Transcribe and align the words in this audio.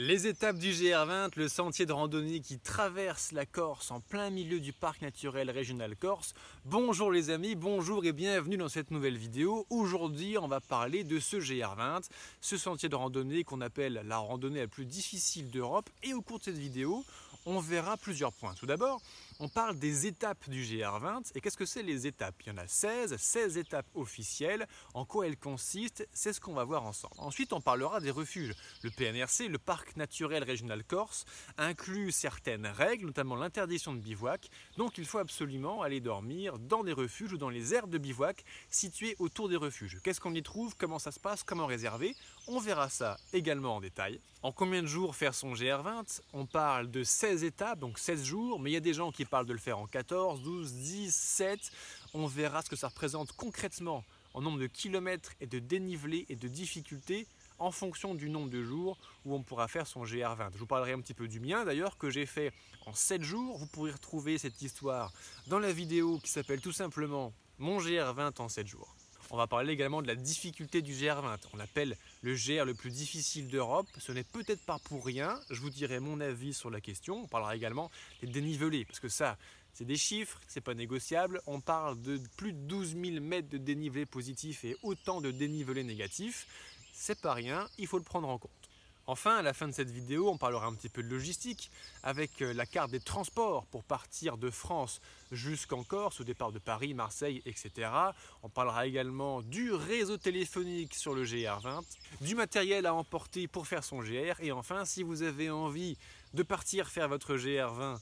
Les 0.00 0.28
étapes 0.28 0.58
du 0.58 0.70
GR20, 0.70 1.30
le 1.34 1.48
sentier 1.48 1.84
de 1.84 1.92
randonnée 1.92 2.38
qui 2.38 2.60
traverse 2.60 3.32
la 3.32 3.44
Corse 3.44 3.90
en 3.90 3.98
plein 3.98 4.30
milieu 4.30 4.60
du 4.60 4.72
parc 4.72 5.02
naturel 5.02 5.50
régional 5.50 5.96
Corse. 5.96 6.34
Bonjour 6.64 7.10
les 7.10 7.30
amis, 7.30 7.56
bonjour 7.56 8.04
et 8.04 8.12
bienvenue 8.12 8.56
dans 8.56 8.68
cette 8.68 8.92
nouvelle 8.92 9.16
vidéo. 9.16 9.66
Aujourd'hui, 9.70 10.38
on 10.38 10.46
va 10.46 10.60
parler 10.60 11.02
de 11.02 11.18
ce 11.18 11.38
GR20, 11.38 12.08
ce 12.40 12.56
sentier 12.56 12.88
de 12.88 12.94
randonnée 12.94 13.42
qu'on 13.42 13.60
appelle 13.60 14.04
la 14.06 14.18
randonnée 14.18 14.60
la 14.60 14.68
plus 14.68 14.86
difficile 14.86 15.50
d'Europe. 15.50 15.90
Et 16.04 16.14
au 16.14 16.22
cours 16.22 16.38
de 16.38 16.44
cette 16.44 16.58
vidéo, 16.58 17.04
on 17.44 17.58
verra 17.58 17.96
plusieurs 17.96 18.32
points. 18.32 18.54
Tout 18.54 18.66
d'abord, 18.66 19.02
on 19.40 19.48
parle 19.48 19.78
des 19.78 20.06
étapes 20.06 20.48
du 20.48 20.62
GR20. 20.62 21.30
Et 21.34 21.40
qu'est-ce 21.40 21.56
que 21.56 21.64
c'est 21.64 21.82
les 21.82 22.06
étapes? 22.06 22.34
Il 22.44 22.48
y 22.48 22.50
en 22.50 22.56
a 22.56 22.66
16, 22.66 23.16
16 23.16 23.58
étapes 23.58 23.86
officielles. 23.94 24.66
En 24.94 25.04
quoi 25.04 25.26
elles 25.26 25.36
consistent? 25.36 26.08
C'est 26.12 26.32
ce 26.32 26.40
qu'on 26.40 26.54
va 26.54 26.64
voir 26.64 26.84
ensemble. 26.84 27.14
Ensuite, 27.18 27.52
on 27.52 27.60
parlera 27.60 28.00
des 28.00 28.10
refuges. 28.10 28.54
Le 28.82 28.90
PNRC, 28.90 29.48
le 29.48 29.58
Parc 29.58 29.96
naturel 29.96 30.42
régional 30.42 30.82
Corse, 30.82 31.24
inclut 31.56 32.10
certaines 32.10 32.66
règles, 32.66 33.06
notamment 33.06 33.36
l'interdiction 33.36 33.94
de 33.94 34.00
bivouac. 34.00 34.48
Donc, 34.76 34.98
il 34.98 35.04
faut 35.04 35.18
absolument 35.18 35.82
aller 35.82 36.00
dormir 36.00 36.58
dans 36.58 36.82
des 36.82 36.92
refuges 36.92 37.32
ou 37.32 37.38
dans 37.38 37.50
les 37.50 37.74
aires 37.74 37.86
de 37.86 37.98
bivouac 37.98 38.44
situées 38.70 39.14
autour 39.20 39.48
des 39.48 39.56
refuges. 39.56 39.98
Qu'est-ce 40.02 40.20
qu'on 40.20 40.34
y 40.34 40.42
trouve? 40.42 40.74
Comment 40.76 40.98
ça 40.98 41.12
se 41.12 41.20
passe? 41.20 41.44
Comment 41.44 41.66
réserver? 41.66 42.16
On 42.48 42.58
verra 42.58 42.88
ça 42.88 43.18
également 43.32 43.76
en 43.76 43.80
détail. 43.80 44.20
En 44.42 44.52
combien 44.52 44.82
de 44.82 44.86
jours 44.86 45.16
faire 45.16 45.34
son 45.34 45.52
GR20 45.52 46.20
On 46.32 46.46
parle 46.46 46.90
de 46.90 47.02
16 47.02 47.42
étapes, 47.42 47.80
donc 47.80 47.98
16 47.98 48.24
jours, 48.24 48.60
mais 48.60 48.70
il 48.70 48.74
y 48.74 48.76
a 48.76 48.80
des 48.80 48.94
gens 48.94 49.10
qui 49.10 49.24
parlent 49.28 49.46
de 49.46 49.52
le 49.52 49.58
faire 49.58 49.78
en 49.78 49.86
14, 49.86 50.42
12, 50.42 50.72
10, 50.72 51.14
7. 51.14 51.70
On 52.14 52.26
verra 52.26 52.62
ce 52.62 52.70
que 52.70 52.76
ça 52.76 52.88
représente 52.88 53.32
concrètement 53.32 54.04
en 54.34 54.42
nombre 54.42 54.58
de 54.58 54.66
kilomètres 54.66 55.32
et 55.40 55.46
de 55.46 55.58
dénivelé 55.58 56.26
et 56.28 56.36
de 56.36 56.48
difficultés 56.48 57.26
en 57.58 57.70
fonction 57.70 58.14
du 58.14 58.30
nombre 58.30 58.50
de 58.50 58.62
jours 58.62 58.98
où 59.24 59.34
on 59.34 59.42
pourra 59.42 59.68
faire 59.68 59.86
son 59.86 60.04
GR20. 60.04 60.52
Je 60.52 60.58
vous 60.58 60.66
parlerai 60.66 60.92
un 60.92 61.00
petit 61.00 61.14
peu 61.14 61.28
du 61.28 61.40
mien 61.40 61.64
d'ailleurs 61.64 61.98
que 61.98 62.10
j'ai 62.10 62.26
fait 62.26 62.52
en 62.86 62.94
7 62.94 63.22
jours. 63.22 63.58
Vous 63.58 63.66
pourrez 63.66 63.92
retrouver 63.92 64.38
cette 64.38 64.60
histoire 64.62 65.12
dans 65.48 65.58
la 65.58 65.72
vidéo 65.72 66.18
qui 66.22 66.30
s'appelle 66.30 66.60
tout 66.60 66.72
simplement 66.72 67.32
Mon 67.58 67.78
GR20 67.78 68.40
en 68.40 68.48
7 68.48 68.66
jours. 68.66 68.97
On 69.30 69.36
va 69.36 69.46
parler 69.46 69.74
également 69.74 70.00
de 70.00 70.06
la 70.06 70.14
difficulté 70.14 70.80
du 70.80 70.94
GR20. 70.94 71.38
On 71.52 71.58
l'appelle 71.58 71.96
le 72.22 72.34
GR 72.34 72.64
le 72.64 72.72
plus 72.72 72.90
difficile 72.90 73.48
d'Europe. 73.48 73.86
Ce 73.98 74.10
n'est 74.10 74.24
peut-être 74.24 74.64
pas 74.64 74.78
pour 74.78 75.04
rien. 75.04 75.38
Je 75.50 75.60
vous 75.60 75.68
dirai 75.68 76.00
mon 76.00 76.20
avis 76.20 76.54
sur 76.54 76.70
la 76.70 76.80
question. 76.80 77.24
On 77.24 77.26
parlera 77.26 77.54
également 77.54 77.90
des 78.22 78.26
dénivelés, 78.26 78.86
parce 78.86 79.00
que 79.00 79.10
ça, 79.10 79.36
c'est 79.74 79.84
des 79.84 79.98
chiffres, 79.98 80.40
c'est 80.48 80.62
pas 80.62 80.72
négociable. 80.72 81.42
On 81.46 81.60
parle 81.60 82.00
de 82.00 82.18
plus 82.38 82.54
de 82.54 82.58
12 82.58 82.96
000 83.00 83.20
mètres 83.20 83.50
de 83.50 83.58
dénivelé 83.58 84.06
positif 84.06 84.64
et 84.64 84.76
autant 84.82 85.20
de 85.20 85.30
dénivelé 85.30 85.84
négatif. 85.84 86.46
C'est 86.94 87.20
pas 87.20 87.34
rien, 87.34 87.68
il 87.76 87.86
faut 87.86 87.98
le 87.98 88.04
prendre 88.04 88.28
en 88.28 88.38
compte. 88.38 88.57
Enfin, 89.10 89.36
à 89.36 89.42
la 89.42 89.54
fin 89.54 89.66
de 89.66 89.72
cette 89.72 89.90
vidéo, 89.90 90.28
on 90.28 90.36
parlera 90.36 90.66
un 90.66 90.74
petit 90.74 90.90
peu 90.90 91.02
de 91.02 91.08
logistique 91.08 91.70
avec 92.02 92.42
euh, 92.42 92.52
la 92.52 92.66
carte 92.66 92.90
des 92.90 93.00
transports 93.00 93.64
pour 93.64 93.82
partir 93.82 94.36
de 94.36 94.50
France 94.50 95.00
jusqu'en 95.32 95.82
Corse, 95.82 96.20
au 96.20 96.24
départ 96.24 96.52
de 96.52 96.58
Paris, 96.58 96.92
Marseille, 96.92 97.40
etc. 97.46 97.90
On 98.42 98.50
parlera 98.50 98.86
également 98.86 99.40
du 99.40 99.72
réseau 99.72 100.18
téléphonique 100.18 100.94
sur 100.94 101.14
le 101.14 101.24
GR20, 101.24 101.84
du 102.20 102.34
matériel 102.34 102.84
à 102.84 102.92
emporter 102.92 103.48
pour 103.48 103.66
faire 103.66 103.82
son 103.82 104.00
GR 104.00 104.38
et 104.40 104.52
enfin, 104.52 104.84
si 104.84 105.02
vous 105.02 105.22
avez 105.22 105.48
envie 105.48 105.96
de 106.34 106.42
partir 106.42 106.88
faire 106.88 107.08
votre 107.08 107.36
GR20 107.36 107.96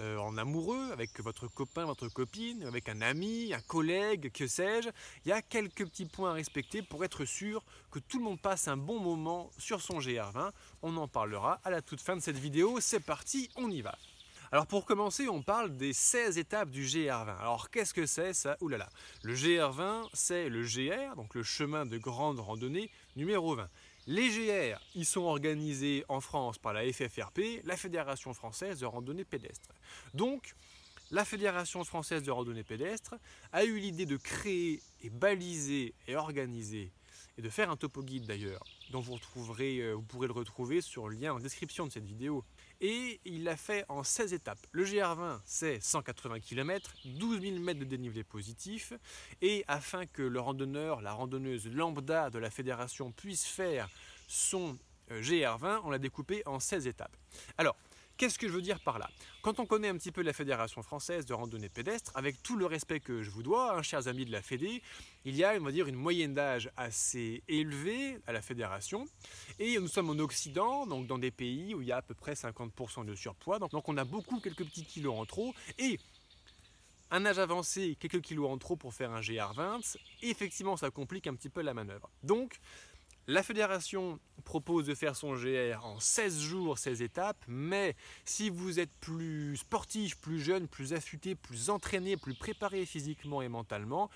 euh, 0.00 0.16
en 0.18 0.36
amoureux, 0.36 0.90
avec 0.92 1.20
votre 1.20 1.48
copain, 1.48 1.84
votre 1.84 2.08
copine, 2.08 2.64
avec 2.64 2.88
un 2.88 3.00
ami, 3.00 3.52
un 3.52 3.60
collègue, 3.60 4.30
que 4.32 4.46
sais-je. 4.46 4.88
Il 5.24 5.28
y 5.28 5.32
a 5.32 5.42
quelques 5.42 5.86
petits 5.86 6.06
points 6.06 6.30
à 6.30 6.34
respecter 6.34 6.82
pour 6.82 7.04
être 7.04 7.24
sûr 7.24 7.64
que 7.90 7.98
tout 7.98 8.18
le 8.18 8.24
monde 8.24 8.40
passe 8.40 8.68
un 8.68 8.76
bon 8.76 9.00
moment 9.00 9.50
sur 9.58 9.80
son 9.80 9.98
GR20. 9.98 10.52
On 10.82 10.96
en 10.96 11.08
parlera 11.08 11.60
à 11.64 11.70
la 11.70 11.82
toute 11.82 12.00
fin 12.00 12.16
de 12.16 12.22
cette 12.22 12.38
vidéo. 12.38 12.78
C'est 12.80 13.04
parti, 13.04 13.50
on 13.56 13.70
y 13.70 13.82
va. 13.82 13.96
Alors 14.50 14.66
pour 14.66 14.86
commencer, 14.86 15.28
on 15.28 15.42
parle 15.42 15.76
des 15.76 15.92
16 15.92 16.38
étapes 16.38 16.70
du 16.70 16.84
GR20. 16.84 17.38
Alors 17.38 17.68
qu'est-ce 17.68 17.92
que 17.92 18.06
c'est 18.06 18.32
ça? 18.32 18.56
Ouh 18.62 18.68
là 18.68 18.78
là. 18.78 18.88
Le 19.22 19.34
GR20, 19.34 20.08
c'est 20.14 20.48
le 20.48 20.62
GR, 20.62 21.16
donc 21.16 21.34
le 21.34 21.42
chemin 21.42 21.84
de 21.84 21.98
grande 21.98 22.40
randonnée 22.40 22.90
numéro 23.14 23.54
20. 23.54 23.68
Les 24.10 24.30
GR, 24.30 24.80
ils 24.94 25.04
sont 25.04 25.20
organisés 25.20 26.02
en 26.08 26.22
France 26.22 26.56
par 26.56 26.72
la 26.72 26.90
FFRP, 26.90 27.60
la 27.64 27.76
Fédération 27.76 28.32
française 28.32 28.80
de 28.80 28.86
randonnée 28.86 29.26
pédestre. 29.26 29.68
Donc, 30.14 30.54
la 31.10 31.26
Fédération 31.26 31.84
française 31.84 32.22
de 32.22 32.30
randonnée 32.30 32.62
pédestre 32.62 33.16
a 33.52 33.64
eu 33.66 33.78
l'idée 33.78 34.06
de 34.06 34.16
créer 34.16 34.80
et 35.02 35.10
baliser 35.10 35.92
et 36.06 36.16
organiser 36.16 36.90
et 37.36 37.42
de 37.42 37.50
faire 37.50 37.70
un 37.70 37.76
topo 37.76 38.02
guide 38.02 38.24
d'ailleurs, 38.24 38.64
dont 38.92 39.00
vous, 39.00 39.12
retrouverez, 39.12 39.80
euh, 39.80 39.92
vous 39.92 40.02
pourrez 40.02 40.26
le 40.26 40.32
retrouver 40.32 40.80
sur 40.80 41.10
le 41.10 41.14
lien 41.14 41.34
en 41.34 41.38
description 41.38 41.86
de 41.86 41.92
cette 41.92 42.06
vidéo. 42.06 42.44
Et 42.80 43.20
il 43.24 43.44
l'a 43.44 43.56
fait 43.56 43.84
en 43.88 44.04
16 44.04 44.32
étapes. 44.32 44.64
Le 44.70 44.84
GR20, 44.84 45.40
c'est 45.44 45.80
180 45.82 46.40
km, 46.40 46.94
12 47.04 47.40
000 47.40 47.58
mètres 47.58 47.80
de 47.80 47.84
dénivelé 47.84 48.22
positif. 48.22 48.92
Et 49.42 49.64
afin 49.66 50.06
que 50.06 50.22
le 50.22 50.38
randonneur, 50.38 51.00
la 51.00 51.12
randonneuse 51.12 51.66
lambda 51.66 52.30
de 52.30 52.38
la 52.38 52.50
fédération 52.50 53.10
puisse 53.10 53.44
faire 53.44 53.88
son 54.28 54.78
euh, 55.10 55.20
GR20, 55.22 55.80
on 55.84 55.90
l'a 55.90 55.98
découpé 55.98 56.42
en 56.46 56.60
16 56.60 56.86
étapes. 56.86 57.16
Alors, 57.56 57.74
Qu'est-ce 58.18 58.36
que 58.36 58.48
je 58.48 58.52
veux 58.52 58.62
dire 58.62 58.80
par 58.80 58.98
là? 58.98 59.08
Quand 59.42 59.60
on 59.60 59.64
connaît 59.64 59.86
un 59.86 59.96
petit 59.96 60.10
peu 60.10 60.22
la 60.22 60.32
Fédération 60.32 60.82
française 60.82 61.24
de 61.24 61.34
randonnée 61.34 61.68
pédestre, 61.68 62.10
avec 62.16 62.42
tout 62.42 62.56
le 62.56 62.66
respect 62.66 62.98
que 62.98 63.22
je 63.22 63.30
vous 63.30 63.44
dois, 63.44 63.76
hein, 63.76 63.82
chers 63.82 64.08
amis 64.08 64.24
de 64.24 64.32
la 64.32 64.42
Fédé, 64.42 64.82
il 65.24 65.36
y 65.36 65.44
a, 65.44 65.54
on 65.54 65.62
va 65.62 65.70
dire, 65.70 65.86
une 65.86 65.94
moyenne 65.94 66.34
d'âge 66.34 66.68
assez 66.76 67.44
élevée 67.46 68.18
à 68.26 68.32
la 68.32 68.42
Fédération. 68.42 69.06
Et 69.60 69.78
nous 69.78 69.86
sommes 69.86 70.10
en 70.10 70.18
Occident, 70.18 70.84
donc 70.84 71.06
dans 71.06 71.18
des 71.18 71.30
pays 71.30 71.76
où 71.76 71.80
il 71.80 71.86
y 71.86 71.92
a 71.92 71.98
à 71.98 72.02
peu 72.02 72.14
près 72.14 72.32
50% 72.32 73.04
de 73.04 73.14
surpoids. 73.14 73.60
Donc, 73.60 73.88
on 73.88 73.96
a 73.96 74.04
beaucoup, 74.04 74.40
quelques 74.40 74.64
petits 74.64 74.84
kilos 74.84 75.16
en 75.16 75.24
trop. 75.24 75.54
Et 75.78 76.00
un 77.10 77.24
âge 77.24 77.38
avancé, 77.38 77.96
quelques 77.98 78.20
kilos 78.20 78.50
en 78.50 78.58
trop 78.58 78.76
pour 78.76 78.92
faire 78.92 79.12
un 79.12 79.20
GR20, 79.20 79.96
effectivement 80.22 80.76
ça 80.76 80.90
complique 80.90 81.26
un 81.26 81.34
petit 81.34 81.48
peu 81.48 81.62
la 81.62 81.72
manœuvre. 81.72 82.10
Donc 82.22 82.58
la 83.28 83.42
fédération 83.42 84.18
propose 84.44 84.86
de 84.86 84.94
faire 84.94 85.14
son 85.14 85.34
GR 85.34 85.84
en 85.84 86.00
16 86.00 86.40
jours, 86.40 86.78
16 86.78 87.02
étapes, 87.02 87.44
mais 87.46 87.94
si 88.24 88.48
vous 88.48 88.80
êtes 88.80 88.92
plus 89.00 89.58
sportif, 89.58 90.18
plus 90.18 90.40
jeune, 90.40 90.66
plus 90.66 90.94
affûté, 90.94 91.34
plus 91.34 91.68
entraîné, 91.68 92.16
plus 92.16 92.34
préparé 92.34 92.86
physiquement 92.86 93.42
et 93.42 93.48
mentalement, 93.48 94.08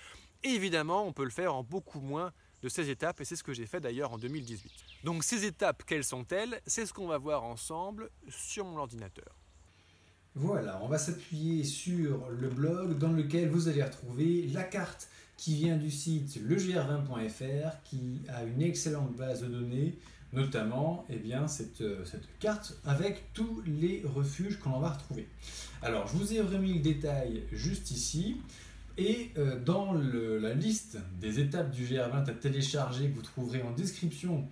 évidemment, 0.43 1.05
on 1.05 1.13
peut 1.13 1.25
le 1.25 1.29
faire 1.29 1.53
en 1.53 1.63
beaucoup 1.63 2.01
moins 2.01 2.33
de 2.63 2.69
16 2.69 2.89
étapes, 2.89 3.21
et 3.21 3.25
c'est 3.25 3.35
ce 3.35 3.43
que 3.43 3.53
j'ai 3.53 3.67
fait 3.67 3.79
d'ailleurs 3.79 4.13
en 4.13 4.17
2018. 4.17 4.71
Donc 5.03 5.23
ces 5.23 5.45
étapes, 5.45 5.83
quelles 5.85 6.03
sont-elles? 6.03 6.59
C'est 6.65 6.87
ce 6.87 6.93
qu'on 6.93 7.07
va 7.07 7.19
voir 7.19 7.43
ensemble 7.43 8.09
sur 8.29 8.65
mon 8.65 8.79
ordinateur. 8.79 9.42
Voilà, 10.35 10.79
on 10.83 10.87
va 10.87 10.97
s'appuyer 10.97 11.63
sur 11.63 12.27
le 12.31 12.49
blog 12.49 12.97
dans 12.97 13.11
lequel 13.11 13.49
vous 13.49 13.67
allez 13.67 13.83
retrouver 13.83 14.47
la 14.51 14.63
carte 14.63 15.07
qui 15.37 15.55
vient 15.55 15.77
du 15.77 15.91
site 15.91 16.39
legr20.fr 16.43 17.83
qui 17.83 18.21
a 18.29 18.43
une 18.43 18.63
excellente 18.63 19.15
base 19.15 19.43
de 19.43 19.47
données, 19.47 19.95
notamment 20.31 21.05
eh 21.11 21.17
bien, 21.17 21.47
cette, 21.47 21.81
euh, 21.81 22.03
cette 22.05 22.27
carte 22.39 22.79
avec 22.83 23.31
tous 23.33 23.61
les 23.67 24.01
refuges 24.05 24.57
qu'on 24.57 24.79
va 24.79 24.89
retrouver. 24.89 25.27
Alors 25.83 26.07
je 26.07 26.17
vous 26.17 26.33
ai 26.33 26.41
remis 26.41 26.73
le 26.73 26.79
détail 26.79 27.43
juste 27.51 27.91
ici. 27.91 28.37
Et 28.97 29.31
euh, 29.37 29.59
dans 29.59 29.93
la 29.93 30.53
liste 30.53 30.97
des 31.19 31.39
étapes 31.39 31.71
du 31.71 31.85
GR20 31.85 32.29
à 32.29 32.33
télécharger 32.33 33.09
que 33.09 33.15
vous 33.15 33.23
trouverez 33.23 33.61
en 33.61 33.71
description 33.71 34.47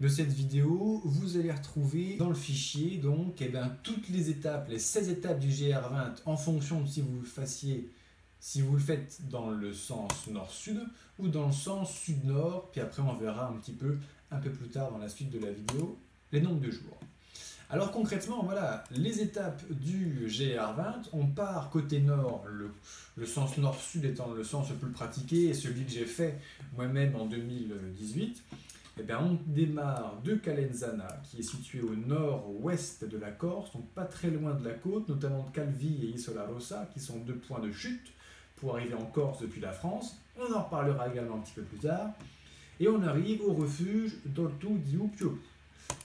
de 0.00 0.08
cette 0.08 0.32
vidéo, 0.32 1.00
vous 1.04 1.36
allez 1.38 1.50
retrouver 1.50 2.16
dans 2.18 2.28
le 2.28 2.34
fichier 2.34 2.98
donc 2.98 3.40
eh 3.40 3.48
bien, 3.48 3.76
toutes 3.82 4.08
les 4.10 4.28
étapes, 4.28 4.68
les 4.68 4.78
16 4.78 5.08
étapes 5.08 5.38
du 5.38 5.48
GR20 5.48 6.16
en 6.26 6.36
fonction 6.36 6.80
de 6.82 6.86
si 6.86 7.00
vous 7.00 7.20
le 7.20 7.26
fassiez 7.26 7.90
si 8.38 8.60
vous 8.60 8.74
le 8.74 8.80
faites 8.80 9.18
dans 9.28 9.50
le 9.50 9.72
sens 9.72 10.28
nord-sud 10.28 10.80
ou 11.18 11.28
dans 11.28 11.46
le 11.46 11.52
sens 11.52 11.92
sud-nord, 11.92 12.68
puis 12.70 12.80
après 12.80 13.02
on 13.02 13.16
verra 13.16 13.48
un 13.48 13.54
petit 13.54 13.72
peu, 13.72 13.96
un 14.30 14.36
peu 14.36 14.50
plus 14.50 14.68
tard 14.68 14.92
dans 14.92 14.98
la 14.98 15.08
suite 15.08 15.30
de 15.30 15.38
la 15.38 15.50
vidéo, 15.50 15.98
les 16.30 16.40
nombres 16.40 16.60
de 16.60 16.70
jours. 16.70 16.98
Alors 17.70 17.90
concrètement, 17.90 18.44
voilà, 18.44 18.84
les 18.92 19.20
étapes 19.20 19.64
du 19.70 20.28
GR20, 20.28 21.08
on 21.12 21.26
part 21.26 21.70
côté 21.70 21.98
nord, 21.98 22.44
le 23.16 23.26
sens 23.26 23.58
nord-sud 23.58 24.04
étant 24.04 24.30
le 24.30 24.44
sens 24.44 24.70
le 24.70 24.76
plus 24.76 24.92
pratiqué 24.92 25.46
et 25.46 25.54
celui 25.54 25.84
que 25.84 25.90
j'ai 25.90 26.04
fait 26.04 26.38
moi-même 26.76 27.16
en 27.16 27.26
2018. 27.26 28.44
Eh 28.98 29.02
bien, 29.02 29.20
on 29.20 29.38
démarre 29.46 30.20
de 30.24 30.36
Calenzana, 30.36 31.20
qui 31.22 31.40
est 31.40 31.42
situé 31.42 31.82
au 31.82 31.94
nord-ouest 31.94 33.04
de 33.04 33.18
la 33.18 33.30
Corse, 33.30 33.70
donc 33.72 33.86
pas 33.90 34.06
très 34.06 34.30
loin 34.30 34.54
de 34.54 34.66
la 34.66 34.72
côte, 34.72 35.08
notamment 35.08 35.44
de 35.44 35.50
Calvi 35.50 36.06
et 36.06 36.14
Isola 36.14 36.46
Rossa, 36.46 36.88
qui 36.94 37.00
sont 37.00 37.18
deux 37.18 37.36
points 37.36 37.60
de 37.60 37.70
chute 37.70 38.14
pour 38.56 38.74
arriver 38.74 38.94
en 38.94 39.04
Corse 39.04 39.40
depuis 39.40 39.60
la 39.60 39.72
France. 39.72 40.16
On 40.38 40.50
en 40.50 40.62
reparlera 40.62 41.08
également 41.08 41.36
un 41.36 41.40
petit 41.40 41.52
peu 41.52 41.62
plus 41.62 41.78
tard. 41.78 42.08
Et 42.80 42.88
on 42.88 43.02
arrive 43.02 43.42
au 43.42 43.52
refuge 43.52 44.16
d'Ortu 44.24 44.78
di. 44.78 44.98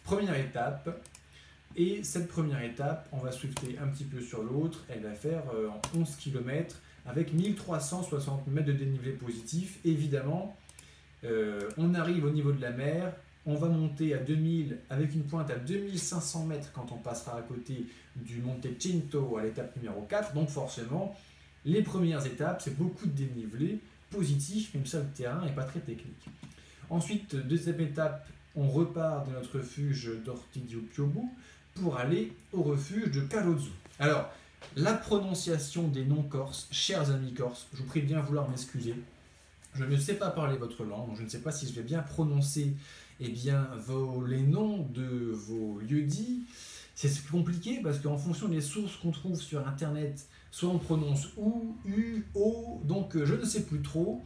Première 0.04 0.36
étape. 0.36 1.02
Et 1.78 2.04
cette 2.04 2.28
première 2.28 2.62
étape, 2.62 3.08
on 3.14 3.20
va 3.20 3.32
swifter 3.32 3.78
un 3.82 3.88
petit 3.88 4.04
peu 4.04 4.20
sur 4.20 4.44
l'autre. 4.44 4.84
Elle 4.90 5.04
va 5.04 5.14
faire 5.14 5.44
euh, 5.56 5.70
en 5.70 6.00
11 6.00 6.16
km 6.18 6.82
avec 7.06 7.34
1360 7.34 8.48
mètres 8.48 8.68
de 8.68 8.74
dénivelé 8.74 9.12
positif. 9.14 9.80
Évidemment, 9.86 10.58
euh, 11.24 11.70
on 11.78 11.94
arrive 11.94 12.26
au 12.26 12.32
niveau 12.32 12.52
de 12.52 12.62
la 12.62 12.72
mer 12.72 13.14
on 13.46 13.56
va 13.56 13.68
monter 13.70 14.14
à 14.14 14.18
2000 14.18 14.78
avec 14.90 15.14
une 15.14 15.24
pointe 15.24 15.50
à 15.50 15.56
2500 15.56 16.46
mètres 16.46 16.72
quand 16.74 16.92
on 16.92 16.98
passera 16.98 17.38
à 17.38 17.42
côté 17.42 17.86
du 18.16 18.40
Monte 18.42 18.68
Cinto 18.80 19.38
à 19.38 19.44
l'étape 19.44 19.76
numéro 19.78 20.02
4. 20.02 20.34
Donc 20.34 20.50
forcément, 20.50 21.16
les 21.66 21.82
premières 21.82 22.26
étapes, 22.26 22.62
c'est 22.64 22.78
beaucoup 22.78 23.08
de 23.08 23.12
dénivelé 23.12 23.80
positif, 24.12 24.74
même 24.76 24.86
ça 24.86 25.00
le 25.00 25.06
terrain 25.06 25.44
n'est 25.44 25.54
pas 25.54 25.64
très 25.64 25.80
technique. 25.80 26.28
Ensuite, 26.90 27.36
deuxième 27.36 27.80
étape, 27.80 28.28
on 28.56 28.68
repart 28.68 29.28
de 29.28 29.34
notre 29.34 29.58
refuge 29.60 30.12
d'Ortidio 30.24 30.82
Piobu 30.94 31.22
pour 31.76 31.98
aller 31.98 32.34
au 32.52 32.62
refuge 32.62 33.12
de 33.12 33.22
Calozzo. 33.22 33.72
Alors, 33.98 34.30
la 34.76 34.94
prononciation 34.94 35.88
des 35.88 36.04
noms 36.06 36.24
corses, 36.24 36.68
chers 36.72 37.10
amis 37.10 37.34
corses, 37.34 37.68
je 37.74 37.80
vous 37.80 37.86
prie 37.86 38.02
de 38.02 38.08
bien 38.08 38.20
vouloir 38.20 38.50
m'excuser. 38.50 38.94
Je 39.74 39.86
ne 39.86 39.96
sais 39.98 40.16
pas 40.16 40.30
parler 40.30 40.58
votre 40.58 40.84
langue, 40.84 41.16
je 41.16 41.24
ne 41.24 41.30
sais 41.30 41.40
pas 41.40 41.52
si 41.52 41.68
je 41.68 41.74
vais 41.74 41.84
bien 41.84 42.02
prononcer 42.02 42.76
eh 43.20 43.30
bien, 43.30 43.70
vos, 43.86 44.26
les 44.26 44.42
noms 44.42 44.88
de 44.94 45.32
vos 45.32 45.80
lieux-dits. 45.80 46.44
C'est 46.96 47.26
compliqué 47.28 47.80
parce 47.82 48.00
qu'en 48.00 48.18
fonction 48.18 48.48
des 48.48 48.62
sources 48.62 48.96
qu'on 48.98 49.12
trouve 49.12 49.40
sur 49.40 49.68
Internet, 49.68 50.28
soit 50.52 50.70
on 50.70 50.78
prononce 50.78 51.30
OU, 51.38 51.78
U, 51.86 52.26
O, 52.36 52.82
donc 52.84 53.16
euh, 53.16 53.26
je 53.26 53.34
ne 53.34 53.46
sais 53.46 53.64
plus 53.64 53.82
trop. 53.82 54.22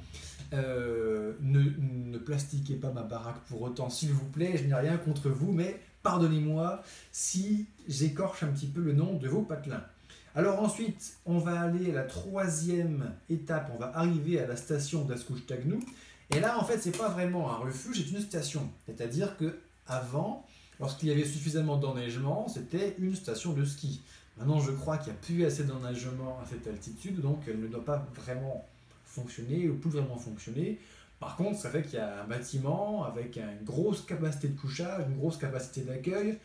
Euh, 0.53 1.33
ne, 1.41 2.17
plastiquez 2.17 2.75
pas 2.75 2.91
ma 2.91 3.03
baraque 3.03 3.43
pour 3.47 3.61
autant, 3.61 3.89
s'il 3.89 4.11
vous 4.11 4.25
plaît, 4.25 4.57
je 4.57 4.63
n'ai 4.63 4.73
rien 4.73 4.97
contre 4.97 5.29
vous, 5.29 5.51
mais 5.51 5.79
pardonnez-moi 6.03 6.81
si 7.11 7.67
j'écorche 7.87 8.43
un 8.43 8.47
petit 8.47 8.67
peu 8.67 8.81
le 8.81 8.93
nom 8.93 9.13
de 9.17 9.27
vos 9.27 9.41
patelins. 9.41 9.83
Alors 10.37 10.61
ensuite, 10.61 11.15
on 11.25 11.37
va 11.37 11.61
aller 11.61 11.91
à 11.91 11.93
la 11.93 12.03
troisième 12.03 13.13
étape, 13.29 13.71
on 13.73 13.79
va 13.79 13.97
arriver 13.97 14.37
à 14.41 14.45
la 14.45 14.57
station 14.57 15.05
d'Ascouche-Tagnou. 15.05 15.79
Et 16.31 16.41
là, 16.41 16.59
en 16.59 16.65
fait, 16.65 16.77
c'est 16.77 16.97
pas 16.97 17.07
vraiment 17.07 17.53
un 17.53 17.55
refuge, 17.55 18.03
c'est 18.03 18.11
une 18.11 18.19
station. 18.19 18.69
C'est-à-dire 18.85 19.37
que 19.37 19.57
avant, 19.87 20.45
lorsqu'il 20.81 21.07
y 21.07 21.11
avait 21.13 21.23
suffisamment 21.23 21.77
d'enneigement, 21.77 22.49
c'était 22.49 22.97
une 22.99 23.15
station 23.15 23.53
de 23.53 23.63
ski. 23.63 24.01
Maintenant, 24.37 24.59
je 24.59 24.71
crois 24.71 24.97
qu'il 24.97 25.13
n'y 25.13 25.19
a 25.19 25.21
plus 25.21 25.45
assez 25.45 25.63
d'enneigement 25.63 26.37
à 26.43 26.45
cette 26.49 26.67
altitude, 26.67 27.21
donc 27.21 27.39
elle 27.47 27.61
ne 27.61 27.67
doit 27.67 27.85
pas 27.85 28.05
vraiment 28.13 28.67
fonctionner 29.05 29.69
ou 29.69 29.75
plus 29.75 29.91
vraiment 29.91 30.17
fonctionner. 30.17 30.81
Par 31.21 31.37
contre, 31.37 31.61
ça 31.61 31.69
fait 31.69 31.83
qu'il 31.83 31.93
y 31.93 32.01
a 32.01 32.23
un 32.23 32.27
bâtiment 32.27 33.05
avec 33.05 33.37
une 33.37 33.63
grosse 33.63 34.01
capacité 34.01 34.49
de 34.49 34.59
couchage, 34.59 35.05
une 35.07 35.15
grosse 35.15 35.37
capacité 35.37 35.79
d'accueil, 35.79 36.37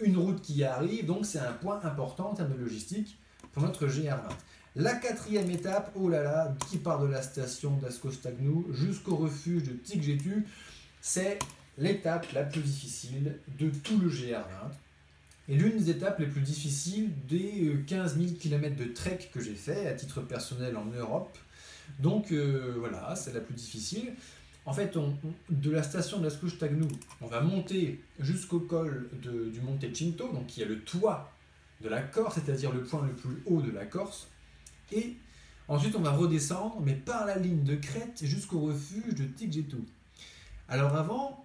une 0.00 0.16
route 0.16 0.42
qui 0.42 0.64
arrive, 0.64 1.06
donc 1.06 1.24
c'est 1.24 1.38
un 1.38 1.52
point 1.52 1.78
important 1.84 2.30
en 2.30 2.34
termes 2.34 2.52
de 2.52 2.58
logistique 2.58 3.16
notre 3.58 3.86
GR20. 3.86 4.18
La 4.76 4.94
quatrième 4.94 5.50
étape, 5.50 5.92
oh 5.96 6.08
là 6.08 6.22
là, 6.22 6.54
qui 6.70 6.78
part 6.78 7.00
de 7.00 7.06
la 7.06 7.22
station 7.22 7.76
d'Ascostagnou 7.76 8.66
jusqu'au 8.72 9.16
refuge 9.16 9.64
de 9.64 9.72
Tigjetu, 9.72 10.46
c'est 11.00 11.38
l'étape 11.78 12.26
la 12.32 12.44
plus 12.44 12.60
difficile 12.60 13.38
de 13.58 13.70
tout 13.70 13.98
le 13.98 14.08
GR20 14.08 14.42
et 15.48 15.56
l'une 15.56 15.78
des 15.78 15.90
étapes 15.90 16.18
les 16.18 16.26
plus 16.26 16.42
difficiles 16.42 17.10
des 17.28 17.74
15 17.86 18.18
000 18.18 18.32
km 18.38 18.76
de 18.76 18.84
trek 18.92 19.30
que 19.32 19.40
j'ai 19.40 19.54
fait 19.54 19.86
à 19.86 19.94
titre 19.94 20.20
personnel 20.20 20.76
en 20.76 20.84
Europe. 20.84 21.36
Donc 21.98 22.32
euh, 22.32 22.74
voilà, 22.78 23.14
c'est 23.16 23.32
la 23.32 23.40
plus 23.40 23.54
difficile. 23.54 24.12
En 24.66 24.74
fait, 24.74 24.98
de 25.48 25.70
la 25.70 25.82
station 25.82 26.20
de 26.20 26.28
Tagnou, 26.28 26.88
on 27.22 27.26
va 27.26 27.40
monter 27.40 28.02
jusqu'au 28.20 28.60
col 28.60 29.08
du 29.22 29.60
Monte 29.62 29.96
Cinto, 29.96 30.30
donc 30.30 30.46
qui 30.46 30.60
est 30.60 30.66
le 30.66 30.80
toit 30.80 31.32
de 31.80 31.88
la 31.88 32.02
Corse, 32.02 32.34
c'est-à-dire 32.36 32.72
le 32.72 32.82
point 32.82 33.04
le 33.06 33.12
plus 33.12 33.42
haut 33.46 33.62
de 33.62 33.70
la 33.70 33.86
Corse. 33.86 34.28
Et 34.92 35.16
ensuite, 35.68 35.94
on 35.96 36.00
va 36.00 36.10
redescendre, 36.10 36.80
mais 36.80 36.94
par 36.94 37.26
la 37.26 37.36
ligne 37.36 37.64
de 37.64 37.76
crête 37.76 38.18
jusqu'au 38.22 38.60
refuge 38.60 39.14
de 39.14 39.24
Tigjetu. 39.24 39.76
Alors 40.68 40.94
avant, 40.96 41.44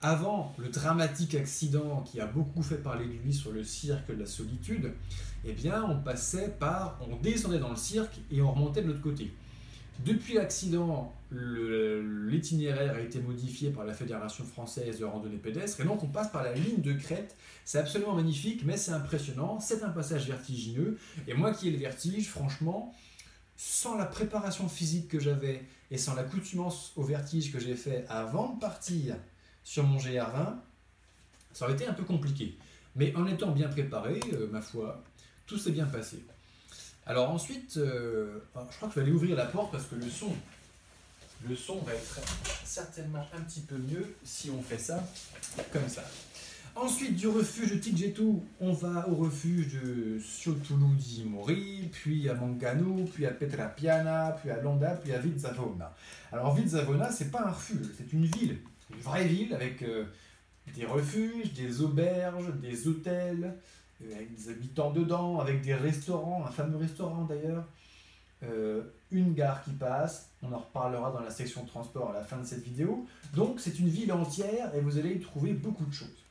avant 0.00 0.54
le 0.58 0.68
dramatique 0.68 1.34
accident 1.34 2.02
qui 2.02 2.20
a 2.20 2.26
beaucoup 2.26 2.62
fait 2.62 2.76
parler 2.76 3.06
de 3.06 3.12
lui 3.12 3.32
sur 3.32 3.52
le 3.52 3.64
cirque 3.64 4.08
de 4.08 4.20
la 4.20 4.26
solitude, 4.26 4.92
eh 5.44 5.52
bien, 5.52 5.84
on 5.84 6.00
passait 6.00 6.48
par, 6.58 6.98
on 7.08 7.16
descendait 7.16 7.58
dans 7.58 7.70
le 7.70 7.76
cirque 7.76 8.20
et 8.30 8.42
on 8.42 8.52
remontait 8.52 8.82
de 8.82 8.88
l'autre 8.88 9.02
côté. 9.02 9.32
Depuis 10.04 10.34
l'accident, 10.34 11.14
l'itinéraire 11.32 12.94
a 12.94 13.00
été 13.00 13.20
modifié 13.20 13.70
par 13.70 13.84
la 13.84 13.92
Fédération 13.92 14.44
française 14.44 15.00
de 15.00 15.04
randonnée 15.04 15.38
pédestre 15.38 15.80
et 15.80 15.84
donc 15.84 16.02
on 16.02 16.08
passe 16.08 16.30
par 16.30 16.42
la 16.42 16.52
ligne 16.52 16.80
de 16.80 16.92
crête. 16.92 17.36
C'est 17.64 17.78
absolument 17.78 18.14
magnifique, 18.14 18.64
mais 18.64 18.76
c'est 18.76 18.92
impressionnant. 18.92 19.58
C'est 19.58 19.82
un 19.82 19.90
passage 19.90 20.26
vertigineux. 20.26 20.98
Et 21.26 21.34
moi 21.34 21.52
qui 21.52 21.68
ai 21.68 21.70
le 21.72 21.78
vertige, 21.78 22.28
franchement, 22.28 22.94
sans 23.56 23.96
la 23.96 24.06
préparation 24.06 24.68
physique 24.68 25.08
que 25.08 25.18
j'avais 25.18 25.64
et 25.90 25.98
sans 25.98 26.14
l'accoutumance 26.14 26.92
au 26.96 27.02
vertige 27.02 27.52
que 27.52 27.58
j'ai 27.58 27.74
fait 27.74 28.04
avant 28.08 28.54
de 28.54 28.60
partir 28.60 29.16
sur 29.64 29.84
mon 29.84 29.98
GR20, 29.98 30.54
ça 31.52 31.64
aurait 31.64 31.74
été 31.74 31.86
un 31.86 31.94
peu 31.94 32.04
compliqué. 32.04 32.56
Mais 32.94 33.14
en 33.16 33.26
étant 33.26 33.50
bien 33.50 33.68
préparé, 33.68 34.20
euh, 34.32 34.48
ma 34.50 34.60
foi, 34.60 35.02
tout 35.46 35.58
s'est 35.58 35.72
bien 35.72 35.86
passé. 35.86 36.24
Alors 37.06 37.30
ensuite, 37.30 37.76
euh, 37.76 38.40
je 38.54 38.76
crois 38.76 38.88
que 38.88 38.94
je 38.94 39.00
vais 39.00 39.06
aller 39.06 39.12
ouvrir 39.12 39.36
la 39.36 39.46
porte 39.46 39.70
parce 39.72 39.86
que 39.86 39.94
le 39.94 40.08
son, 40.08 40.32
le 41.48 41.56
son 41.56 41.78
va 41.80 41.94
être 41.94 42.20
certainement 42.64 43.24
un 43.36 43.40
petit 43.40 43.60
peu 43.60 43.76
mieux 43.76 44.14
si 44.24 44.50
on 44.50 44.62
fait 44.62 44.78
ça 44.78 45.02
comme 45.72 45.88
ça. 45.88 46.04
Ensuite, 46.74 47.16
du 47.16 47.28
refuge 47.28 47.72
de 47.72 47.78
Tigjetu, 47.78 48.34
on 48.60 48.72
va 48.72 49.08
au 49.08 49.14
refuge 49.14 49.80
de 49.82 50.18
Siotulu 50.20 50.84
Mori, 51.24 51.88
puis 51.90 52.28
à 52.28 52.34
Mangano, 52.34 53.06
puis 53.14 53.24
à 53.24 53.30
Petrapiana, 53.30 54.36
puis 54.38 54.50
à 54.50 54.60
Londa, 54.60 54.90
puis 55.02 55.14
à 55.14 55.18
Vizzavona. 55.18 55.94
Alors 56.32 56.54
Vizzavona, 56.54 57.10
c'est 57.10 57.30
pas 57.30 57.46
un 57.46 57.50
refuge, 57.52 57.86
c'est 57.96 58.12
une 58.12 58.26
ville 58.26 58.58
une 58.90 59.00
vraie 59.00 59.26
ville 59.26 59.54
avec 59.54 59.82
euh, 59.82 60.04
des 60.74 60.86
refuges, 60.86 61.52
des 61.52 61.80
auberges, 61.80 62.52
des 62.60 62.88
hôtels, 62.88 63.54
euh, 64.02 64.22
des 64.36 64.50
habitants 64.50 64.90
dedans, 64.90 65.40
avec 65.40 65.62
des 65.62 65.74
restaurants, 65.74 66.44
un 66.46 66.50
fameux 66.50 66.76
restaurant 66.76 67.24
d'ailleurs, 67.24 67.64
euh, 68.42 68.82
une 69.10 69.34
gare 69.34 69.62
qui 69.62 69.72
passe, 69.72 70.30
on 70.42 70.52
en 70.52 70.58
reparlera 70.58 71.10
dans 71.12 71.20
la 71.20 71.30
section 71.30 71.64
transport 71.64 72.10
à 72.10 72.12
la 72.12 72.24
fin 72.24 72.38
de 72.38 72.44
cette 72.44 72.62
vidéo. 72.62 73.06
Donc 73.34 73.60
c'est 73.60 73.78
une 73.78 73.88
ville 73.88 74.12
entière 74.12 74.74
et 74.74 74.80
vous 74.80 74.98
allez 74.98 75.14
y 75.14 75.20
trouver 75.20 75.52
beaucoup 75.52 75.86
de 75.86 75.92
choses. 75.92 76.24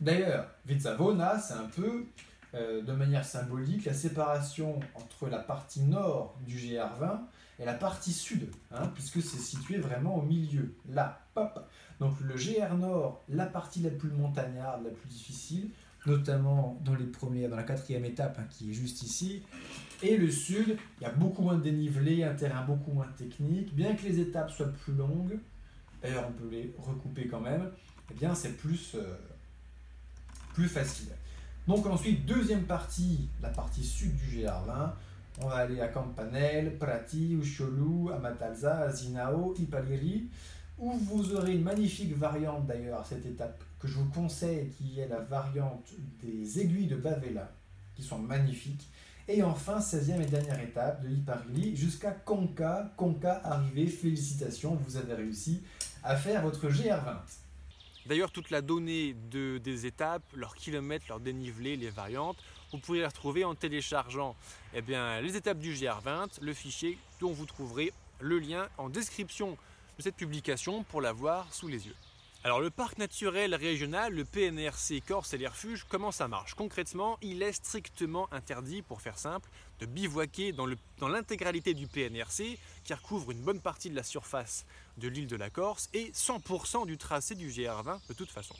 D'ailleurs, 0.00 0.50
Vizzavona, 0.66 1.38
c'est 1.38 1.54
un 1.54 1.68
peu, 1.74 2.06
de 2.52 2.92
manière 2.92 3.24
symbolique, 3.24 3.84
la 3.84 3.94
séparation 3.94 4.80
entre 4.94 5.28
la 5.28 5.38
partie 5.38 5.80
nord 5.82 6.36
du 6.46 6.56
GR20 6.56 7.20
et 7.60 7.64
la 7.64 7.74
partie 7.74 8.12
sud, 8.12 8.50
hein, 8.70 8.88
puisque 8.94 9.22
c'est 9.22 9.38
situé 9.38 9.78
vraiment 9.78 10.16
au 10.16 10.22
milieu, 10.22 10.74
là, 10.88 11.20
hop. 11.34 11.66
Donc 11.98 12.20
le 12.20 12.34
GR 12.34 12.74
Nord, 12.74 13.24
la 13.28 13.46
partie 13.46 13.80
la 13.80 13.90
plus 13.90 14.10
montagnarde, 14.10 14.84
la 14.84 14.90
plus 14.90 15.08
difficile, 15.08 15.70
notamment 16.06 16.80
dans, 16.84 16.94
les 16.94 17.06
premiers, 17.06 17.48
dans 17.48 17.56
la 17.56 17.62
quatrième 17.62 18.04
étape, 18.04 18.38
hein, 18.40 18.46
qui 18.50 18.70
est 18.70 18.72
juste 18.72 19.02
ici. 19.02 19.42
Et 20.02 20.16
le 20.16 20.30
sud, 20.30 20.76
il 21.00 21.02
y 21.02 21.06
a 21.06 21.10
beaucoup 21.10 21.42
moins 21.42 21.56
de 21.56 21.62
dénivelé, 21.62 22.22
un 22.22 22.34
terrain 22.34 22.64
beaucoup 22.64 22.92
moins 22.92 23.08
technique, 23.16 23.74
bien 23.74 23.94
que 23.94 24.04
les 24.04 24.20
étapes 24.20 24.50
soient 24.50 24.72
plus 24.84 24.94
longues, 24.94 25.38
d'ailleurs 26.00 26.24
on 26.28 26.32
peut 26.32 26.48
les 26.50 26.72
recouper 26.78 27.26
quand 27.26 27.40
même, 27.40 27.70
eh 28.10 28.14
bien 28.14 28.34
c'est 28.34 28.56
plus, 28.56 28.94
euh, 28.94 29.16
facile. 30.66 31.08
Donc 31.68 31.86
ensuite, 31.86 32.26
deuxième 32.26 32.64
partie, 32.64 33.28
la 33.40 33.50
partie 33.50 33.84
sud 33.84 34.16
du 34.16 34.38
GR20, 34.38 34.92
on 35.40 35.48
va 35.48 35.56
aller 35.56 35.80
à 35.80 35.88
Campanelle, 35.88 36.76
Prati, 36.78 37.34
Usholu, 37.34 38.12
Amatalza, 38.12 38.80
Azinao, 38.80 39.54
Ipaliri, 39.56 40.28
où 40.78 40.92
vous 40.92 41.34
aurez 41.34 41.54
une 41.54 41.62
magnifique 41.62 42.16
variante 42.16 42.66
d'ailleurs 42.66 43.00
à 43.00 43.04
cette 43.04 43.24
étape 43.24 43.62
que 43.78 43.88
je 43.88 43.94
vous 43.94 44.10
conseille, 44.10 44.70
qui 44.70 45.00
est 45.00 45.08
la 45.08 45.20
variante 45.20 45.92
des 46.22 46.60
aiguilles 46.60 46.86
de 46.86 46.96
Bavela, 46.96 47.52
qui 47.94 48.02
sont 48.02 48.18
magnifiques. 48.18 48.88
Et 49.28 49.42
enfin, 49.42 49.78
16e 49.78 50.22
et 50.22 50.26
dernière 50.26 50.60
étape 50.60 51.02
de 51.02 51.10
Iparili 51.10 51.76
jusqu'à 51.76 52.12
Conca. 52.12 52.92
Conca 52.96 53.40
arrivé, 53.44 53.86
félicitations, 53.86 54.74
vous 54.74 54.96
avez 54.96 55.14
réussi 55.14 55.62
à 56.02 56.16
faire 56.16 56.42
votre 56.42 56.68
GR20. 56.68 57.18
D'ailleurs, 58.06 58.30
toute 58.30 58.48
la 58.48 58.62
donnée 58.62 59.14
de, 59.30 59.58
des 59.58 59.84
étapes, 59.84 60.22
leurs 60.34 60.54
kilomètres, 60.54 61.04
leur 61.08 61.20
dénivelé, 61.20 61.76
les 61.76 61.90
variantes, 61.90 62.38
vous 62.72 62.78
pouvez 62.78 63.00
les 63.00 63.06
retrouver 63.06 63.44
en 63.44 63.54
téléchargeant 63.54 64.34
eh 64.72 64.80
bien, 64.80 65.20
les 65.20 65.36
étapes 65.36 65.58
du 65.58 65.74
GR20, 65.74 66.40
le 66.40 66.54
fichier 66.54 66.98
dont 67.20 67.32
vous 67.32 67.44
trouverez 67.44 67.92
le 68.20 68.38
lien 68.38 68.68
en 68.78 68.88
description 68.88 69.58
de 69.98 70.02
cette 70.02 70.16
publication 70.16 70.84
pour 70.84 71.02
l'avoir 71.02 71.52
sous 71.52 71.68
les 71.68 71.86
yeux. 71.86 71.94
Alors 72.44 72.60
le 72.60 72.70
parc 72.70 72.98
naturel 72.98 73.52
régional, 73.52 74.14
le 74.14 74.24
PNRC 74.24 75.02
Corse 75.04 75.34
et 75.34 75.38
les 75.38 75.48
refuges, 75.48 75.84
comment 75.88 76.12
ça 76.12 76.28
marche? 76.28 76.54
Concrètement, 76.54 77.18
il 77.20 77.42
est 77.42 77.52
strictement 77.52 78.32
interdit, 78.32 78.80
pour 78.82 79.00
faire 79.00 79.18
simple, 79.18 79.50
de 79.80 79.86
bivouaquer 79.86 80.52
dans 80.52 81.08
l'intégralité 81.08 81.74
du 81.74 81.88
PNRC, 81.88 82.56
qui 82.84 82.94
recouvre 82.94 83.32
une 83.32 83.40
bonne 83.40 83.60
partie 83.60 83.90
de 83.90 83.96
la 83.96 84.04
surface 84.04 84.66
de 84.98 85.08
l'île 85.08 85.26
de 85.26 85.34
la 85.34 85.50
Corse 85.50 85.90
et 85.92 86.12
100% 86.12 86.86
du 86.86 86.96
tracé 86.96 87.34
du 87.34 87.48
GR20 87.48 87.98
de 88.08 88.14
toute 88.14 88.30
façon. 88.30 88.54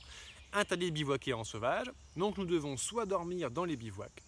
Interdit 0.53 0.87
de 0.87 0.95
bivouaquer 0.95 1.33
en 1.33 1.45
sauvage, 1.45 1.91
donc 2.17 2.37
nous 2.37 2.47
devons 2.47 2.77
soit 2.77 3.07
dormir 3.07 3.53
dans 3.53 3.65
les 3.65 3.77
bivouacs, 3.77 4.25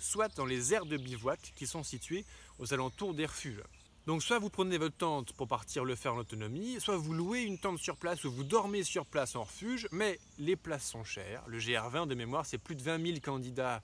soit 0.00 0.34
dans 0.34 0.46
les 0.46 0.72
aires 0.72 0.86
de 0.86 0.96
bivouac 0.96 1.52
qui 1.56 1.66
sont 1.66 1.82
situées 1.82 2.24
aux 2.58 2.72
alentours 2.72 3.12
des 3.12 3.26
refuges. 3.26 3.62
Donc 4.06 4.22
soit 4.22 4.38
vous 4.38 4.50
prenez 4.50 4.76
votre 4.76 4.96
tente 4.96 5.32
pour 5.32 5.48
partir 5.48 5.82
le 5.82 5.94
faire 5.94 6.14
en 6.14 6.18
autonomie, 6.18 6.78
soit 6.78 6.96
vous 6.96 7.14
louez 7.14 7.42
une 7.42 7.58
tente 7.58 7.78
sur 7.78 7.96
place 7.96 8.24
ou 8.24 8.30
vous 8.30 8.44
dormez 8.44 8.82
sur 8.82 9.06
place 9.06 9.34
en 9.34 9.44
refuge, 9.44 9.88
mais 9.92 10.20
les 10.38 10.56
places 10.56 10.86
sont 10.86 11.04
chères. 11.04 11.42
Le 11.46 11.58
GR20 11.58 12.06
de 12.06 12.14
mémoire, 12.14 12.44
c'est 12.44 12.58
plus 12.58 12.74
de 12.74 12.82
20 12.82 13.02
000 13.02 13.18
candidats 13.20 13.82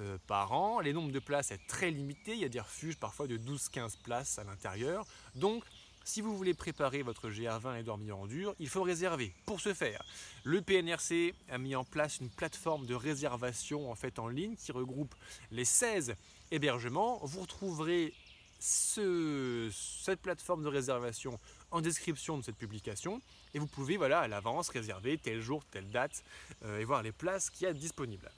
euh, 0.00 0.16
par 0.26 0.52
an. 0.52 0.80
Les 0.80 0.94
nombres 0.94 1.12
de 1.12 1.18
places 1.18 1.50
est 1.50 1.66
très 1.66 1.90
limité, 1.90 2.32
il 2.32 2.38
y 2.38 2.46
a 2.46 2.48
des 2.48 2.60
refuges 2.60 2.96
parfois 2.96 3.26
de 3.26 3.36
12-15 3.36 3.98
places 4.02 4.38
à 4.38 4.44
l'intérieur. 4.44 5.04
Donc 5.34 5.64
si 6.02 6.22
vous 6.22 6.34
voulez 6.34 6.54
préparer 6.54 7.02
votre 7.02 7.28
GR20 7.28 7.80
et 7.80 7.82
dormir 7.82 8.16
en 8.16 8.26
dur, 8.26 8.54
il 8.58 8.70
faut 8.70 8.82
réserver. 8.82 9.34
Pour 9.44 9.60
ce 9.60 9.74
faire, 9.74 10.02
le 10.44 10.62
PNRC 10.62 11.34
a 11.50 11.58
mis 11.58 11.76
en 11.76 11.84
place 11.84 12.20
une 12.20 12.30
plateforme 12.30 12.86
de 12.86 12.94
réservation 12.94 13.90
en 13.90 13.94
fait 13.94 14.18
en 14.18 14.28
ligne 14.28 14.56
qui 14.56 14.72
regroupe 14.72 15.14
les 15.50 15.66
16 15.66 16.14
hébergements. 16.50 17.20
Vous 17.24 17.42
retrouverez 17.42 18.14
cette 18.58 20.20
plateforme 20.20 20.62
de 20.62 20.68
réservation 20.68 21.38
en 21.70 21.80
description 21.80 22.38
de 22.38 22.42
cette 22.42 22.56
publication 22.56 23.20
et 23.54 23.58
vous 23.58 23.66
pouvez 23.66 23.96
voilà, 23.96 24.20
à 24.20 24.28
l'avance 24.28 24.68
réserver 24.68 25.18
tel 25.18 25.40
jour, 25.40 25.64
telle 25.70 25.90
date 25.90 26.22
euh, 26.64 26.80
et 26.80 26.84
voir 26.84 27.02
les 27.02 27.12
places 27.12 27.50
qu'il 27.50 27.66
y 27.66 27.70
a 27.70 27.72
disponibles. 27.72 28.30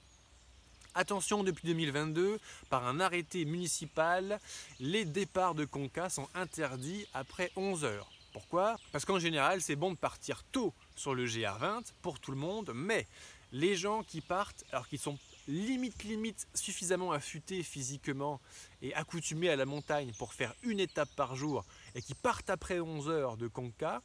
Attention, 0.95 1.45
depuis 1.45 1.69
2022, 1.69 2.41
par 2.69 2.87
un 2.87 2.99
arrêté 2.99 3.45
municipal, 3.45 4.41
les 4.81 5.05
départs 5.05 5.55
de 5.55 5.65
Conca 5.65 6.09
sont 6.11 6.29
interdits 6.35 7.07
après 7.15 7.53
11 7.55 7.85
heures. 7.85 8.11
Pourquoi? 8.33 8.77
Parce 8.91 9.05
qu'en 9.05 9.19
général, 9.19 9.61
c'est 9.61 9.77
bon 9.77 9.93
de 9.93 9.97
partir 9.97 10.43
tôt 10.51 10.75
sur 10.97 11.15
le 11.15 11.27
GR20 11.27 11.93
pour 12.03 12.19
tout 12.19 12.33
le 12.33 12.37
monde, 12.37 12.73
mais 12.75 13.07
les 13.53 13.77
gens 13.77 14.03
qui 14.03 14.21
partent, 14.21 14.65
alors 14.73 14.89
qu'ils 14.89 14.99
sont 14.99 15.19
limite 15.51 16.05
limite 16.05 16.47
suffisamment 16.55 17.13
affûtés 17.13 17.63
physiquement 17.63 18.41
et 18.83 18.95
accoutumés 18.95 19.51
à 19.51 19.57
la 19.57 19.67
montagne 19.67 20.13
pour 20.19 20.33
faire 20.33 20.55
une 20.63 20.81
étape 20.81 21.11
par 21.17 21.37
jour 21.37 21.65
et 21.95 22.03
qui 22.03 22.15
partent 22.15 22.51
après 22.51 22.81
11 22.81 23.09
heures 23.09 23.37
de 23.37 23.49
Conca, 23.49 24.03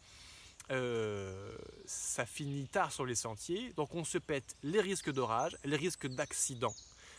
euh, 0.72 1.56
ça 1.86 2.25
finit 2.25 2.68
tard 2.68 2.92
sur 2.92 3.06
les 3.06 3.16
sentiers. 3.16 3.72
Donc 3.78 3.94
on 3.94 4.04
se 4.04 4.18
pète 4.18 4.56
les 4.64 4.82
risques 4.82 5.12
d'orage, 5.12 5.56
les 5.64 5.78
risques 5.78 6.08
d'accident 6.08 6.74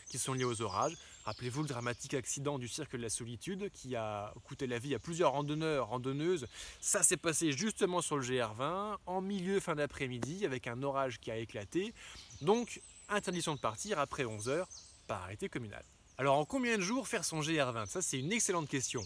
qui 0.07 0.17
sont 0.17 0.33
liés 0.33 0.43
aux 0.43 0.61
orages. 0.61 0.95
Rappelez-vous 1.25 1.63
le 1.63 1.67
dramatique 1.67 2.13
accident 2.13 2.57
du 2.57 2.67
cirque 2.69 2.95
de 2.95 3.01
la 3.01 3.09
solitude 3.09 3.69
qui 3.73 3.95
a 3.95 4.33
coûté 4.45 4.65
la 4.67 4.79
vie 4.79 4.95
à 4.95 4.99
plusieurs 4.99 5.33
randonneurs, 5.33 5.89
randonneuses. 5.89 6.47
Ça 6.79 7.03
s'est 7.03 7.17
passé 7.17 7.51
justement 7.51 8.01
sur 8.01 8.17
le 8.17 8.23
GR20 8.23 8.97
en 9.05 9.21
milieu 9.21 9.59
fin 9.59 9.75
d'après-midi 9.75 10.45
avec 10.45 10.67
un 10.67 10.81
orage 10.83 11.19
qui 11.19 11.29
a 11.29 11.37
éclaté. 11.37 11.93
Donc 12.41 12.81
interdiction 13.09 13.55
de 13.55 13.59
partir 13.59 13.99
après 13.99 14.25
11 14.25 14.49
heures 14.49 14.67
par 15.07 15.23
arrêté 15.23 15.49
communal. 15.49 15.83
Alors 16.17 16.37
en 16.37 16.45
combien 16.45 16.77
de 16.77 16.81
jours 16.81 17.07
faire 17.07 17.23
son 17.23 17.41
GR20 17.41 17.85
Ça 17.87 18.01
c'est 18.01 18.19
une 18.19 18.31
excellente 18.31 18.67
question. 18.67 19.03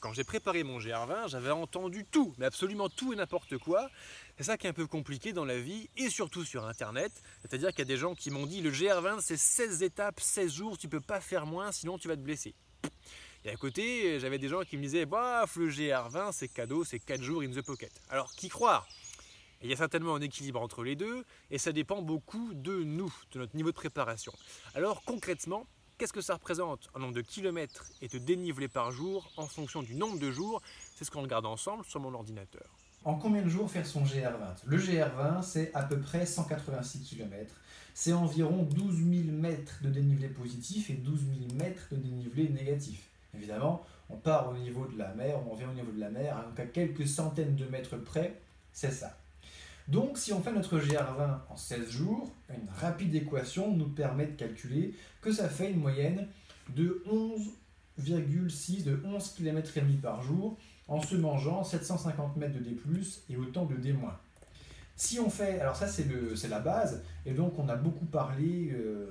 Quand 0.00 0.14
j'ai 0.14 0.24
préparé 0.24 0.62
mon 0.62 0.78
GR20, 0.78 1.28
j'avais 1.28 1.50
entendu 1.50 2.06
tout, 2.10 2.34
mais 2.38 2.46
absolument 2.46 2.88
tout 2.88 3.12
et 3.12 3.16
n'importe 3.16 3.58
quoi. 3.58 3.90
C'est 4.38 4.44
ça 4.44 4.56
qui 4.56 4.66
est 4.66 4.70
un 4.70 4.74
peu 4.74 4.86
compliqué 4.86 5.34
dans 5.34 5.44
la 5.44 5.58
vie 5.58 5.90
et 5.98 6.08
surtout 6.08 6.44
sur 6.44 6.64
internet. 6.64 7.12
C'est-à-dire 7.42 7.68
qu'il 7.70 7.80
y 7.80 7.82
a 7.82 7.84
des 7.84 7.98
gens 7.98 8.14
qui 8.14 8.30
m'ont 8.30 8.46
dit 8.46 8.62
le 8.62 8.70
GR20 8.70 9.20
c'est 9.20 9.36
16 9.36 9.82
étapes, 9.82 10.20
16 10.20 10.52
jours, 10.52 10.78
tu 10.78 10.88
peux 10.88 11.00
pas 11.00 11.20
faire 11.20 11.44
moins 11.44 11.70
sinon 11.72 11.98
tu 11.98 12.08
vas 12.08 12.16
te 12.16 12.22
blesser. 12.22 12.54
Et 13.44 13.50
à 13.50 13.56
côté, 13.56 14.20
j'avais 14.20 14.38
des 14.38 14.48
gens 14.48 14.62
qui 14.62 14.76
me 14.76 14.82
disaient 14.82 15.06
bah 15.06 15.44
le 15.56 15.70
GR20 15.70 16.32
c'est 16.32 16.48
cadeau, 16.48 16.84
c'est 16.84 16.98
4 16.98 17.22
jours 17.22 17.42
in 17.42 17.50
the 17.50 17.62
pocket. 17.62 17.92
Alors 18.08 18.32
qui 18.32 18.48
croire? 18.48 18.86
Il 19.62 19.68
y 19.68 19.72
a 19.72 19.76
certainement 19.76 20.14
un 20.14 20.20
équilibre 20.20 20.60
entre 20.60 20.82
les 20.82 20.96
deux 20.96 21.24
et 21.50 21.58
ça 21.58 21.72
dépend 21.72 22.02
beaucoup 22.02 22.54
de 22.54 22.82
nous, 22.82 23.12
de 23.32 23.40
notre 23.40 23.54
niveau 23.56 23.70
de 23.70 23.74
préparation. 23.76 24.32
Alors 24.74 25.02
concrètement, 25.04 25.66
qu'est-ce 25.98 26.12
que 26.12 26.22
ça 26.22 26.34
représente 26.34 26.88
en 26.94 27.00
nombre 27.00 27.14
de 27.14 27.20
kilomètres 27.20 27.84
et 28.00 28.08
de 28.08 28.18
dénivelé 28.18 28.68
par 28.68 28.90
jour 28.90 29.30
en 29.36 29.46
fonction 29.46 29.82
du 29.82 29.94
nombre 29.94 30.18
de 30.18 30.30
jours? 30.30 30.62
C'est 30.96 31.04
ce 31.04 31.10
qu'on 31.10 31.22
regarde 31.22 31.46
ensemble 31.46 31.84
sur 31.84 32.00
mon 32.00 32.14
ordinateur. 32.14 32.66
En 33.04 33.14
combien 33.14 33.42
de 33.42 33.48
jours 33.48 33.70
faire 33.70 33.86
son 33.86 34.02
GR20 34.04 34.56
Le 34.66 34.78
GR20, 34.78 35.42
c'est 35.42 35.70
à 35.74 35.82
peu 35.82 35.98
près 36.00 36.26
186 36.26 37.00
km. 37.00 37.54
C'est 37.94 38.12
environ 38.12 38.62
12 38.62 38.96
000 38.96 39.36
mètres 39.36 39.78
de 39.82 39.88
dénivelé 39.88 40.28
positif 40.28 40.90
et 40.90 40.94
12 40.94 41.20
000 41.48 41.54
mètres 41.54 41.88
de 41.90 41.96
dénivelé 41.96 42.48
négatif. 42.48 43.08
Évidemment, 43.34 43.84
on 44.08 44.16
part 44.16 44.50
au 44.50 44.54
niveau 44.54 44.86
de 44.86 44.98
la 44.98 45.14
mer, 45.14 45.38
on 45.46 45.50
revient 45.50 45.66
au 45.66 45.74
niveau 45.74 45.92
de 45.92 46.00
la 46.00 46.10
mer, 46.10 46.44
donc 46.46 46.58
à 46.58 46.66
quelques 46.66 47.06
centaines 47.06 47.56
de 47.56 47.64
mètres 47.66 47.96
près, 47.96 48.40
c'est 48.72 48.90
ça. 48.90 49.16
Donc 49.88 50.18
si 50.18 50.32
on 50.32 50.40
fait 50.40 50.52
notre 50.52 50.78
GR20 50.78 51.38
en 51.48 51.56
16 51.56 51.90
jours, 51.90 52.30
une 52.48 52.68
rapide 52.70 53.14
équation 53.14 53.74
nous 53.74 53.88
permet 53.88 54.26
de 54.26 54.32
calculer 54.32 54.94
que 55.20 55.32
ça 55.32 55.48
fait 55.48 55.70
une 55.70 55.80
moyenne 55.80 56.28
de 56.74 57.02
11,6 57.98 58.84
de 58.84 59.00
11 59.04 59.34
km 59.34 59.78
et 59.78 59.82
par 60.00 60.22
jour 60.22 60.56
en 60.88 61.00
se 61.00 61.14
mangeant 61.14 61.62
750 61.62 62.36
mètres 62.36 62.54
de 62.54 62.60
D+, 62.60 62.76
et 63.28 63.36
autant 63.36 63.64
de 63.64 63.76
D-. 63.76 63.94
Si 64.96 65.18
on 65.20 65.30
fait, 65.30 65.60
alors 65.60 65.76
ça 65.76 65.86
c'est 65.86 66.48
la 66.48 66.58
base, 66.58 67.02
et 67.24 67.32
donc 67.32 67.58
on 67.58 67.68
a 67.68 67.76
beaucoup 67.76 68.06
parlé 68.06 68.72
euh, 68.72 69.06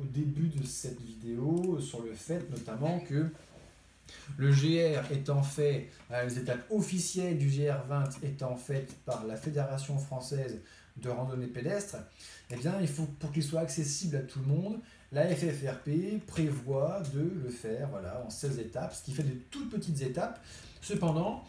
au 0.00 0.04
début 0.04 0.48
de 0.48 0.64
cette 0.64 1.00
vidéo 1.00 1.78
sur 1.80 2.02
le 2.02 2.14
fait 2.14 2.48
notamment 2.50 3.00
que 3.00 3.26
le 4.36 4.50
GR 4.50 5.10
étant 5.12 5.42
fait, 5.42 5.88
euh, 6.10 6.24
les 6.24 6.38
étapes 6.38 6.64
officielles 6.70 7.38
du 7.38 7.48
GR20 7.48 8.24
étant 8.24 8.56
faites 8.56 8.94
par 9.04 9.26
la 9.26 9.36
Fédération 9.36 9.98
française 9.98 10.60
de 10.96 11.08
randonnée 11.08 11.46
pédestre, 11.46 11.96
eh 12.50 12.56
bien, 12.56 12.74
il 12.80 12.88
faut, 12.88 13.06
pour 13.18 13.30
qu'il 13.32 13.42
soit 13.42 13.60
accessible 13.60 14.16
à 14.16 14.20
tout 14.20 14.40
le 14.40 14.46
monde, 14.46 14.80
la 15.12 15.26
FFRP 15.26 16.24
prévoit 16.26 17.02
de 17.14 17.20
le 17.20 17.48
faire 17.50 17.88
voilà, 17.90 18.22
en 18.26 18.30
16 18.30 18.58
étapes, 18.58 18.94
ce 18.94 19.04
qui 19.04 19.12
fait 19.12 19.22
de 19.22 19.34
toutes 19.50 19.70
petites 19.70 20.02
étapes. 20.02 20.42
Cependant, 20.80 21.44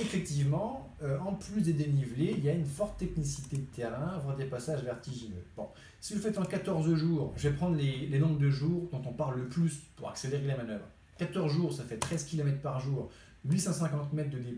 effectivement, 0.00 0.94
euh, 1.02 1.18
en 1.20 1.34
plus 1.34 1.62
des 1.62 1.72
dénivelés, 1.72 2.34
il 2.36 2.44
y 2.44 2.48
a 2.48 2.52
une 2.52 2.66
forte 2.66 2.98
technicité 2.98 3.56
de 3.56 3.66
terrain, 3.66 4.18
voire 4.22 4.36
des 4.36 4.44
passages 4.44 4.82
vertigineux. 4.82 5.44
Bon, 5.56 5.68
si 6.00 6.12
vous 6.12 6.18
le 6.18 6.24
faites 6.24 6.38
en 6.38 6.44
14 6.44 6.94
jours, 6.94 7.32
je 7.36 7.48
vais 7.48 7.54
prendre 7.54 7.76
les, 7.76 8.06
les 8.06 8.18
nombres 8.18 8.38
de 8.38 8.50
jours 8.50 8.88
dont 8.92 9.02
on 9.06 9.12
parle 9.12 9.38
le 9.38 9.48
plus 9.48 9.78
pour 9.96 10.10
accélérer 10.10 10.46
la 10.46 10.56
manœuvre. 10.56 10.86
14 11.18 11.52
jours, 11.52 11.72
ça 11.72 11.84
fait 11.84 11.98
13 11.98 12.24
km 12.24 12.60
par 12.60 12.80
jour, 12.80 13.10
850 13.44 14.12
mètres 14.12 14.30
de 14.30 14.38
D+, 14.38 14.56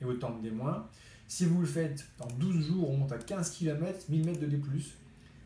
et 0.00 0.04
autant 0.04 0.30
de 0.30 0.42
D-. 0.42 0.52
Si 1.26 1.46
vous 1.46 1.60
le 1.60 1.66
faites 1.66 2.06
en 2.20 2.26
12 2.26 2.66
jours, 2.66 2.90
on 2.90 2.96
monte 2.98 3.12
à 3.12 3.18
15 3.18 3.50
km, 3.50 4.06
1000 4.08 4.24
mètres 4.24 4.40
de 4.40 4.46
D+. 4.46 4.60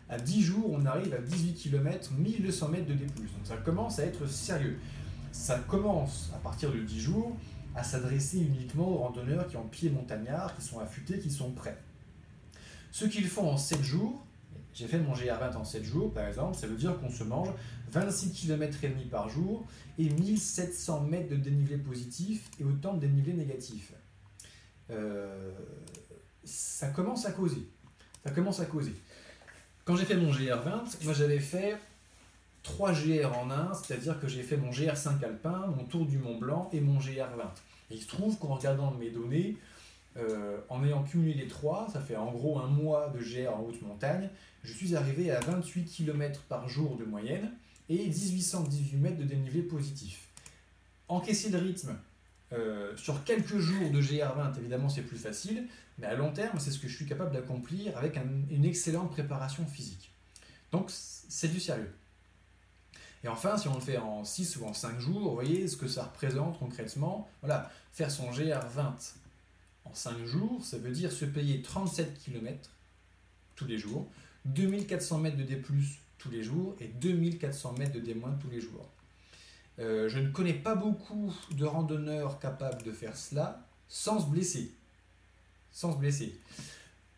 À 0.08 0.18
10 0.18 0.42
jours, 0.42 0.70
on 0.70 0.84
arrive 0.86 1.12
à 1.14 1.18
18 1.18 1.54
km, 1.54 2.12
1200 2.12 2.68
mètres 2.68 2.86
de 2.86 2.94
D+. 2.94 3.04
Donc 3.04 3.24
ça 3.44 3.56
commence 3.58 3.98
à 3.98 4.04
être 4.04 4.26
sérieux. 4.26 4.78
Ça 5.32 5.58
commence, 5.58 6.30
à 6.34 6.38
partir 6.38 6.72
de 6.72 6.80
10 6.80 7.00
jours, 7.00 7.36
à 7.76 7.84
s'adresser 7.84 8.38
uniquement 8.38 8.88
aux 8.88 8.96
randonneurs 8.96 9.46
qui 9.46 9.56
ont 9.56 9.68
pied 9.68 9.90
montagnard, 9.90 10.56
qui 10.56 10.62
sont 10.62 10.80
affûtés, 10.80 11.18
qui 11.18 11.30
sont 11.30 11.52
prêts. 11.52 11.78
Ce 12.90 13.04
qu'ils 13.04 13.28
font 13.28 13.50
en 13.50 13.56
7 13.56 13.82
jours, 13.82 14.24
j'ai 14.74 14.86
fait 14.86 14.98
mon 14.98 15.12
GR20 15.12 15.56
en 15.56 15.64
7 15.64 15.84
jours, 15.84 16.12
par 16.12 16.26
exemple, 16.26 16.56
ça 16.56 16.66
veut 16.66 16.76
dire 16.76 16.98
qu'on 16.98 17.10
se 17.10 17.24
mange 17.24 17.48
26 17.90 18.32
km 18.32 18.84
et 18.84 18.88
demi 18.88 19.04
par 19.04 19.28
jour 19.28 19.66
et 19.98 20.08
1700 20.08 21.02
mètres 21.02 21.30
de 21.30 21.36
dénivelé 21.36 21.78
positif 21.78 22.50
et 22.60 22.64
autant 22.64 22.94
de 22.94 23.00
dénivelé 23.00 23.32
négatif. 23.32 23.92
Euh, 24.90 25.52
ça 26.44 26.88
commence 26.88 27.26
à 27.26 27.32
causer. 27.32 27.68
Ça 28.24 28.30
commence 28.30 28.60
à 28.60 28.66
causer. 28.66 28.94
Quand 29.84 29.96
j'ai 29.96 30.04
fait 30.04 30.16
mon 30.16 30.30
GR20, 30.30 31.04
moi 31.04 31.12
j'avais 31.12 31.40
fait 31.40 31.76
3 32.62 32.92
GR 32.92 33.38
en 33.38 33.50
un, 33.50 33.72
c'est-à-dire 33.74 34.20
que 34.20 34.28
j'ai 34.28 34.42
fait 34.42 34.56
mon 34.56 34.70
GR5 34.70 35.24
alpin, 35.24 35.66
mon 35.76 35.84
tour 35.84 36.06
du 36.06 36.18
Mont 36.18 36.38
Blanc 36.38 36.68
et 36.72 36.80
mon 36.80 36.98
GR20. 36.98 37.42
Et 37.90 37.94
il 37.94 38.02
se 38.02 38.08
trouve 38.08 38.38
qu'en 38.38 38.54
regardant 38.54 38.90
mes 38.92 39.10
données, 39.10 39.56
euh, 40.16 40.58
en 40.68 40.84
ayant 40.84 41.04
cumulé 41.04 41.34
les 41.34 41.46
trois, 41.46 41.88
ça 41.92 42.00
fait 42.00 42.16
en 42.16 42.30
gros 42.32 42.58
un 42.58 42.66
mois 42.66 43.08
de 43.10 43.18
GR 43.18 43.54
en 43.54 43.60
haute 43.60 43.80
montagne, 43.82 44.28
je 44.64 44.72
suis 44.72 44.96
arrivé 44.96 45.30
à 45.30 45.40
28 45.40 45.84
km 45.84 46.42
par 46.48 46.68
jour 46.68 46.96
de 46.96 47.04
moyenne 47.04 47.50
et 47.88 48.06
1818 48.06 48.96
mètres 48.96 49.18
de 49.18 49.24
dénivelé 49.24 49.62
positif. 49.62 50.28
Encaisser 51.08 51.50
le 51.50 51.58
rythme 51.58 51.96
euh, 52.52 52.96
sur 52.96 53.24
quelques 53.24 53.58
jours 53.58 53.90
de 53.90 54.00
GR20, 54.00 54.58
évidemment, 54.58 54.88
c'est 54.88 55.02
plus 55.02 55.18
facile, 55.18 55.66
mais 55.98 56.06
à 56.06 56.14
long 56.14 56.32
terme, 56.32 56.58
c'est 56.58 56.70
ce 56.70 56.78
que 56.78 56.88
je 56.88 56.96
suis 56.96 57.06
capable 57.06 57.32
d'accomplir 57.32 57.96
avec 57.96 58.16
une 58.50 58.64
excellente 58.64 59.10
préparation 59.10 59.66
physique. 59.66 60.10
Donc, 60.72 60.90
c'est 60.90 61.48
du 61.48 61.60
sérieux. 61.60 61.90
Et 63.24 63.28
enfin, 63.28 63.56
si 63.56 63.68
on 63.68 63.74
le 63.74 63.80
fait 63.80 63.98
en 63.98 64.24
6 64.24 64.56
ou 64.56 64.66
en 64.66 64.74
5 64.74 65.00
jours, 65.00 65.20
vous 65.20 65.34
voyez 65.34 65.66
ce 65.66 65.76
que 65.76 65.88
ça 65.88 66.04
représente 66.04 66.58
concrètement. 66.58 67.28
Voilà, 67.40 67.70
faire 67.92 68.10
son 68.10 68.30
GR20 68.30 68.92
en 69.84 69.94
5 69.94 70.24
jours, 70.24 70.64
ça 70.64 70.78
veut 70.78 70.92
dire 70.92 71.10
se 71.10 71.24
payer 71.24 71.62
37 71.62 72.18
km 72.22 72.70
tous 73.56 73.66
les 73.66 73.78
jours, 73.78 74.06
2400 74.44 75.18
mètres 75.18 75.36
de 75.36 75.42
D+, 75.42 75.60
tous 76.18 76.30
les 76.30 76.42
jours 76.42 76.74
et 76.80 76.88
2400 76.88 77.74
mètres 77.78 77.92
de 77.92 78.00
D- 78.00 78.16
tous 78.40 78.50
les 78.50 78.60
jours. 78.60 78.88
Euh, 79.78 80.08
je 80.08 80.18
ne 80.18 80.30
connais 80.30 80.54
pas 80.54 80.74
beaucoup 80.74 81.32
de 81.52 81.64
randonneurs 81.64 82.38
capables 82.40 82.82
de 82.82 82.92
faire 82.92 83.16
cela 83.16 83.64
sans 83.88 84.20
se 84.20 84.26
blesser. 84.26 84.72
Sans 85.72 85.92
se 85.92 85.98
blesser. 85.98 86.38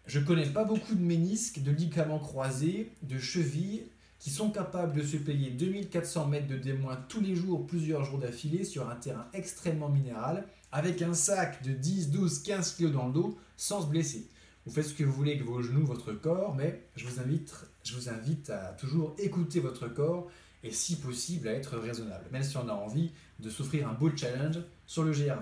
Je 0.06 0.20
connais 0.20 0.46
pas 0.48 0.64
beaucoup 0.64 0.94
de 0.94 1.00
ménisques, 1.02 1.62
de 1.62 1.70
ligaments 1.70 2.18
croisés, 2.18 2.92
de 3.02 3.18
chevilles 3.18 3.86
qui 4.18 4.28
sont 4.30 4.50
capables 4.50 4.92
de 4.94 5.02
se 5.02 5.16
payer 5.16 5.50
2400 5.50 6.26
mètres 6.26 6.48
de 6.48 6.56
D- 6.58 6.76
tous 7.08 7.20
les 7.20 7.34
jours, 7.34 7.66
plusieurs 7.66 8.04
jours 8.04 8.18
d'affilée, 8.18 8.64
sur 8.64 8.90
un 8.90 8.96
terrain 8.96 9.26
extrêmement 9.32 9.88
minéral, 9.88 10.46
avec 10.72 11.00
un 11.00 11.14
sac 11.14 11.62
de 11.62 11.72
10, 11.72 12.10
12, 12.10 12.42
15 12.42 12.76
kg 12.76 12.92
dans 12.92 13.06
le 13.06 13.12
dos, 13.14 13.38
sans 13.56 13.82
se 13.82 13.86
blesser. 13.86 14.28
Vous 14.66 14.72
faites 14.72 14.84
ce 14.86 14.94
que 14.94 15.04
vous 15.04 15.12
voulez 15.12 15.32
avec 15.32 15.44
vos 15.44 15.62
genoux, 15.62 15.86
votre 15.86 16.12
corps, 16.12 16.54
mais 16.54 16.82
je 16.96 17.06
vous 17.06 17.18
invite, 17.18 17.54
je 17.84 17.94
vous 17.94 18.08
invite 18.08 18.50
à 18.50 18.72
toujours 18.72 19.14
écouter 19.18 19.60
votre 19.60 19.88
corps 19.88 20.30
et 20.62 20.72
si 20.72 20.96
possible 20.96 21.48
à 21.48 21.52
être 21.52 21.78
raisonnable, 21.78 22.24
même 22.30 22.42
si 22.42 22.56
on 22.56 22.68
a 22.68 22.72
envie 22.72 23.10
de 23.38 23.48
s'offrir 23.48 23.88
un 23.88 23.94
beau 23.94 24.14
challenge 24.14 24.58
sur 24.86 25.02
le 25.02 25.12
GR20. 25.12 25.38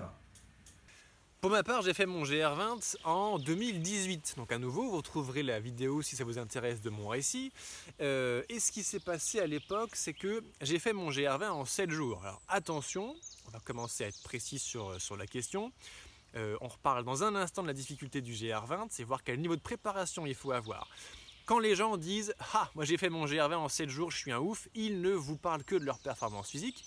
Pour 1.41 1.51
ma 1.51 1.63
part, 1.63 1.81
j'ai 1.83 1.93
fait 1.93 2.05
mon 2.05 2.23
GR20 2.23 2.97
en 3.05 3.39
2018. 3.39 4.33
Donc 4.35 4.51
à 4.51 4.57
nouveau, 4.57 4.89
vous 4.89 4.97
retrouverez 4.97 5.41
la 5.41 5.61
vidéo 5.61 6.01
si 6.01 6.17
ça 6.17 6.25
vous 6.25 6.37
intéresse 6.37 6.81
de 6.81 6.89
mon 6.89 7.07
récit. 7.07 7.53
Euh, 8.01 8.43
et 8.49 8.59
ce 8.59 8.73
qui 8.73 8.83
s'est 8.83 8.99
passé 8.99 9.39
à 9.39 9.47
l'époque, 9.47 9.91
c'est 9.93 10.11
que 10.11 10.43
j'ai 10.59 10.79
fait 10.79 10.91
mon 10.91 11.09
GR20 11.09 11.49
en 11.49 11.63
7 11.63 11.91
jours. 11.91 12.19
Alors 12.23 12.41
attention, 12.49 13.15
on 13.47 13.51
va 13.51 13.59
commencer 13.59 14.03
à 14.03 14.07
être 14.07 14.21
précis 14.21 14.59
sur, 14.59 14.99
sur 14.99 15.15
la 15.15 15.27
question. 15.27 15.71
Euh, 16.35 16.57
on 16.61 16.67
reparle 16.67 17.05
dans 17.05 17.23
un 17.23 17.35
instant 17.35 17.61
de 17.61 17.67
la 17.67 17.73
difficulté 17.73 18.21
du 18.21 18.33
GR20, 18.33 18.87
c'est 18.89 19.03
voir 19.03 19.23
quel 19.23 19.39
niveau 19.39 19.55
de 19.55 19.61
préparation 19.61 20.25
il 20.25 20.35
faut 20.35 20.51
avoir. 20.51 20.87
Quand 21.49 21.57
les 21.57 21.75
gens 21.75 21.97
disent 21.97 22.35
Ah, 22.53 22.69
moi 22.75 22.85
j'ai 22.85 22.95
fait 22.95 23.09
mon 23.09 23.25
GR20 23.25 23.55
en 23.55 23.69
7 23.69 23.89
jours, 23.89 24.11
je 24.11 24.17
suis 24.17 24.31
un 24.31 24.37
ouf, 24.37 24.67
ils 24.75 25.01
ne 25.01 25.09
vous 25.09 25.35
parlent 25.35 25.63
que 25.63 25.75
de 25.75 25.83
leur 25.83 25.97
performance 25.97 26.51
physique 26.51 26.85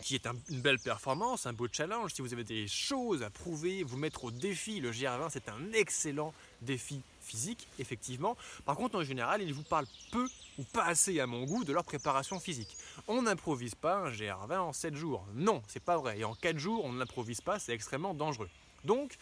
qui 0.00 0.14
est 0.14 0.28
un, 0.28 0.36
une 0.48 0.60
belle 0.60 0.78
performance, 0.78 1.44
un 1.46 1.52
beau 1.52 1.66
challenge. 1.72 2.14
Si 2.14 2.22
vous 2.22 2.32
avez 2.32 2.44
des 2.44 2.68
choses 2.68 3.24
à 3.24 3.30
prouver, 3.30 3.82
vous 3.82 3.96
mettre 3.96 4.26
au 4.26 4.30
défi, 4.30 4.78
le 4.78 4.92
GR20 4.92 5.30
c'est 5.30 5.48
un 5.48 5.72
excellent 5.72 6.32
défi 6.62 7.00
physique, 7.20 7.66
effectivement. 7.80 8.36
Par 8.64 8.76
contre, 8.76 8.96
en 8.96 9.02
général, 9.02 9.42
ils 9.42 9.52
vous 9.52 9.64
parlent 9.64 9.88
peu 10.12 10.28
ou 10.56 10.62
pas 10.62 10.84
assez 10.84 11.18
à 11.18 11.26
mon 11.26 11.42
goût 11.42 11.64
de 11.64 11.72
leur 11.72 11.82
préparation 11.82 12.38
physique. 12.38 12.76
On 13.08 13.22
n'improvise 13.22 13.74
pas 13.74 13.96
un 13.96 14.10
GR20 14.12 14.58
en 14.58 14.72
7 14.72 14.94
jours. 14.94 15.26
Non, 15.34 15.64
c'est 15.66 15.82
pas 15.82 15.96
vrai. 15.96 16.20
Et 16.20 16.24
en 16.24 16.36
4 16.36 16.60
jours, 16.60 16.84
on 16.84 16.92
ne 16.92 17.00
l'improvise 17.00 17.40
pas, 17.40 17.58
c'est 17.58 17.72
extrêmement 17.72 18.14
dangereux. 18.14 18.50
Donc, 18.84 19.16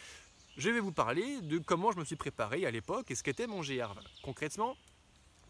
je 0.57 0.69
vais 0.69 0.79
vous 0.79 0.91
parler 0.91 1.41
de 1.41 1.57
comment 1.57 1.91
je 1.91 1.99
me 1.99 2.05
suis 2.05 2.15
préparé 2.15 2.65
à 2.65 2.71
l'époque 2.71 3.11
et 3.11 3.15
ce 3.15 3.23
qu'était 3.23 3.47
mon 3.47 3.61
GR20. 3.61 3.95
Concrètement, 4.23 4.75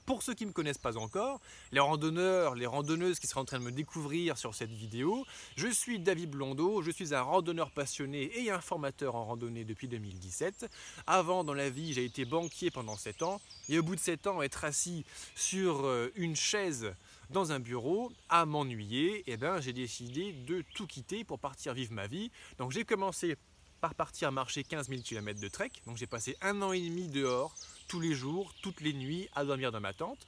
pour 0.06 0.22
ceux 0.22 0.36
qui 0.36 0.44
ne 0.44 0.50
me 0.50 0.54
connaissent 0.54 0.78
pas 0.78 0.98
encore, 0.98 1.42
les 1.72 1.80
randonneurs, 1.80 2.56
les 2.56 2.68
randonneuses 2.68 3.20
qui 3.20 3.26
seraient 3.26 3.42
en 3.42 3.46
train 3.46 3.60
de 3.60 3.64
me 3.64 3.72
découvrir 3.72 4.38
sur 4.38 4.54
cette 4.54 4.72
vidéo, 4.72 5.26
je 5.56 5.68
suis 5.68 6.00
David 6.00 6.30
Blondeau, 6.30 6.84
je 6.84 6.92
suis 6.92 7.16
un 7.16 7.22
randonneur 7.22 7.72
passionné 7.72 8.32
et 8.40 8.52
un 8.52 8.62
formateur 8.62 9.16
en 9.16 9.26
randonnée 9.26 9.64
depuis 9.64 9.88
2017. 9.88 10.68
Avant, 11.08 11.44
dans 11.44 11.56
la 11.56 11.70
vie, 11.70 11.94
j'ai 11.94 12.06
été 12.06 12.26
banquier 12.26 12.70
pendant 12.70 12.96
7 12.96 13.24
ans 13.24 13.42
et 13.68 13.80
au 13.80 13.84
bout 13.84 13.96
de 13.96 14.00
7 14.00 14.28
ans, 14.28 14.42
être 14.44 14.64
assis 14.64 15.06
sur 15.36 15.86
euh, 15.86 16.12
une 16.16 16.36
chaise 16.36 16.94
dans 17.32 17.52
un 17.52 17.60
bureau 17.60 18.12
à 18.30 18.46
m'ennuyer, 18.46 19.24
eh 19.26 19.38
ben, 19.38 19.60
j'ai 19.60 19.74
décidé 19.74 20.34
de 20.34 20.64
tout 20.76 20.86
quitter 20.86 21.24
pour 21.24 21.40
partir 21.40 21.74
vivre 21.74 21.94
ma 21.94 22.06
vie. 22.06 22.30
Donc 22.60 22.72
j'ai 22.72 22.86
commencé 22.86 23.38
par 23.86 23.94
partir 23.94 24.32
marcher 24.32 24.64
15 24.64 24.90
000 24.90 25.04
km 25.04 25.40
de 25.40 25.48
trek, 25.48 25.70
donc 25.86 25.96
j'ai 25.98 26.08
passé 26.08 26.36
un 26.42 26.60
an 26.64 26.72
et 26.72 26.82
demi 26.82 27.08
dehors 27.08 27.54
tous 27.88 28.00
les 28.00 28.16
jours, 28.16 28.52
toutes 28.64 28.82
les 28.82 28.94
nuits, 28.94 29.30
à 29.36 29.46
dormir 29.46 29.72
dans 29.72 29.80
ma 29.80 29.94
tente. 29.94 30.26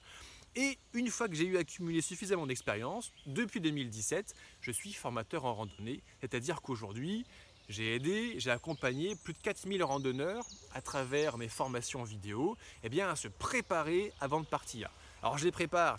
Et 0.55 0.77
une 0.93 1.09
fois 1.09 1.27
que 1.27 1.33
j'ai 1.33 1.45
eu 1.45 1.57
accumulé 1.57 2.01
suffisamment 2.01 2.45
d'expérience, 2.45 3.11
depuis 3.25 3.59
2017, 3.59 4.35
je 4.61 4.71
suis 4.71 4.93
formateur 4.93 5.45
en 5.45 5.55
randonnée, 5.55 6.03
c'est-à-dire 6.21 6.61
qu'aujourd'hui, 6.61 7.25
j'ai 7.67 7.95
aidé, 7.95 8.35
j'ai 8.37 8.51
accompagné 8.51 9.15
plus 9.15 9.33
de 9.33 9.39
4000 9.39 9.83
randonneurs 9.83 10.45
à 10.75 10.81
travers 10.83 11.39
mes 11.39 11.49
formations 11.49 12.03
vidéo 12.03 12.57
eh 12.83 12.89
bien, 12.89 13.09
à 13.09 13.15
se 13.15 13.27
préparer 13.27 14.13
avant 14.19 14.41
de 14.41 14.45
partir. 14.45 14.91
Alors 15.23 15.39
je 15.39 15.45
les 15.45 15.51
prépare 15.51 15.97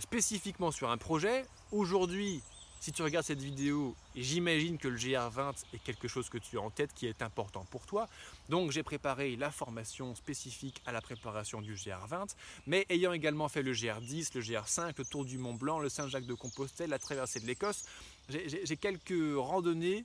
spécifiquement 0.00 0.72
sur 0.72 0.90
un 0.90 0.98
projet. 0.98 1.46
Aujourd'hui, 1.70 2.42
si 2.86 2.92
tu 2.92 3.02
regardes 3.02 3.26
cette 3.26 3.42
vidéo, 3.42 3.96
j'imagine 4.14 4.78
que 4.78 4.86
le 4.86 4.96
GR20 4.96 5.64
est 5.74 5.82
quelque 5.82 6.06
chose 6.06 6.28
que 6.28 6.38
tu 6.38 6.56
as 6.56 6.60
en 6.60 6.70
tête 6.70 6.94
qui 6.94 7.08
est 7.08 7.20
important 7.20 7.66
pour 7.68 7.84
toi. 7.84 8.08
Donc 8.48 8.70
j'ai 8.70 8.84
préparé 8.84 9.34
la 9.34 9.50
formation 9.50 10.14
spécifique 10.14 10.80
à 10.86 10.92
la 10.92 11.00
préparation 11.00 11.60
du 11.60 11.74
GR20, 11.74 12.36
mais 12.68 12.86
ayant 12.88 13.12
également 13.12 13.48
fait 13.48 13.64
le 13.64 13.72
GR10, 13.72 14.36
le 14.36 14.40
GR5, 14.40 14.92
le 14.98 15.04
Tour 15.04 15.24
du 15.24 15.36
Mont 15.36 15.54
Blanc, 15.54 15.80
le 15.80 15.88
Saint-Jacques 15.88 16.26
de 16.26 16.34
Compostelle, 16.34 16.90
la 16.90 17.00
traversée 17.00 17.40
de 17.40 17.46
l'Écosse, 17.48 17.86
j'ai 18.28 18.76
quelques 18.76 19.36
randonnées 19.36 20.04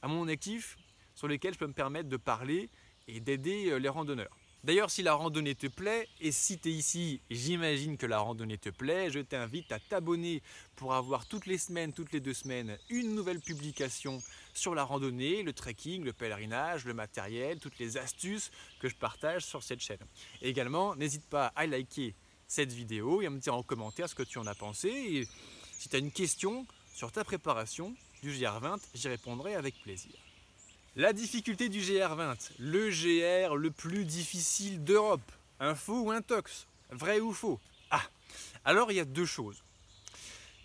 à 0.00 0.08
mon 0.08 0.26
actif 0.26 0.78
sur 1.14 1.28
lesquelles 1.28 1.52
je 1.52 1.58
peux 1.58 1.66
me 1.66 1.74
permettre 1.74 2.08
de 2.08 2.16
parler 2.16 2.70
et 3.08 3.20
d'aider 3.20 3.78
les 3.78 3.88
randonneurs. 3.90 4.34
D'ailleurs, 4.64 4.92
si 4.92 5.02
la 5.02 5.14
randonnée 5.14 5.56
te 5.56 5.66
plaît, 5.66 6.08
et 6.20 6.30
si 6.30 6.56
tu 6.56 6.68
es 6.68 6.72
ici, 6.72 7.20
j'imagine 7.30 7.96
que 7.96 8.06
la 8.06 8.20
randonnée 8.20 8.58
te 8.58 8.68
plaît, 8.68 9.10
je 9.10 9.18
t'invite 9.18 9.72
à 9.72 9.80
t'abonner 9.80 10.40
pour 10.76 10.94
avoir 10.94 11.26
toutes 11.26 11.46
les 11.46 11.58
semaines, 11.58 11.92
toutes 11.92 12.12
les 12.12 12.20
deux 12.20 12.32
semaines, 12.32 12.78
une 12.88 13.12
nouvelle 13.12 13.40
publication 13.40 14.22
sur 14.54 14.76
la 14.76 14.84
randonnée, 14.84 15.42
le 15.42 15.52
trekking, 15.52 16.04
le 16.04 16.12
pèlerinage, 16.12 16.84
le 16.84 16.94
matériel, 16.94 17.58
toutes 17.58 17.80
les 17.80 17.96
astuces 17.96 18.52
que 18.78 18.88
je 18.88 18.94
partage 18.94 19.44
sur 19.44 19.64
cette 19.64 19.80
chaîne. 19.80 19.98
Également, 20.42 20.94
n'hésite 20.94 21.28
pas 21.28 21.46
à 21.56 21.66
liker 21.66 22.14
cette 22.46 22.72
vidéo 22.72 23.20
et 23.20 23.26
à 23.26 23.30
me 23.30 23.40
dire 23.40 23.56
en 23.56 23.64
commentaire 23.64 24.08
ce 24.08 24.14
que 24.14 24.22
tu 24.22 24.38
en 24.38 24.46
as 24.46 24.54
pensé. 24.54 24.88
Et 24.88 25.28
si 25.76 25.88
tu 25.88 25.96
as 25.96 25.98
une 25.98 26.12
question 26.12 26.68
sur 26.94 27.10
ta 27.10 27.24
préparation 27.24 27.96
du 28.22 28.30
GR20, 28.30 28.78
j'y 28.94 29.08
répondrai 29.08 29.56
avec 29.56 29.74
plaisir. 29.82 30.12
La 30.94 31.14
difficulté 31.14 31.70
du 31.70 31.80
GR20, 31.80 32.50
le 32.58 32.90
GR 32.90 33.56
le 33.56 33.70
plus 33.70 34.04
difficile 34.04 34.84
d'Europe. 34.84 35.22
Info 35.58 36.02
ou 36.02 36.10
intox 36.10 36.66
Vrai 36.90 37.18
ou 37.18 37.32
faux? 37.32 37.58
Ah 37.90 38.02
Alors 38.66 38.92
il 38.92 38.96
y 38.96 39.00
a 39.00 39.06
deux 39.06 39.24
choses. 39.24 39.64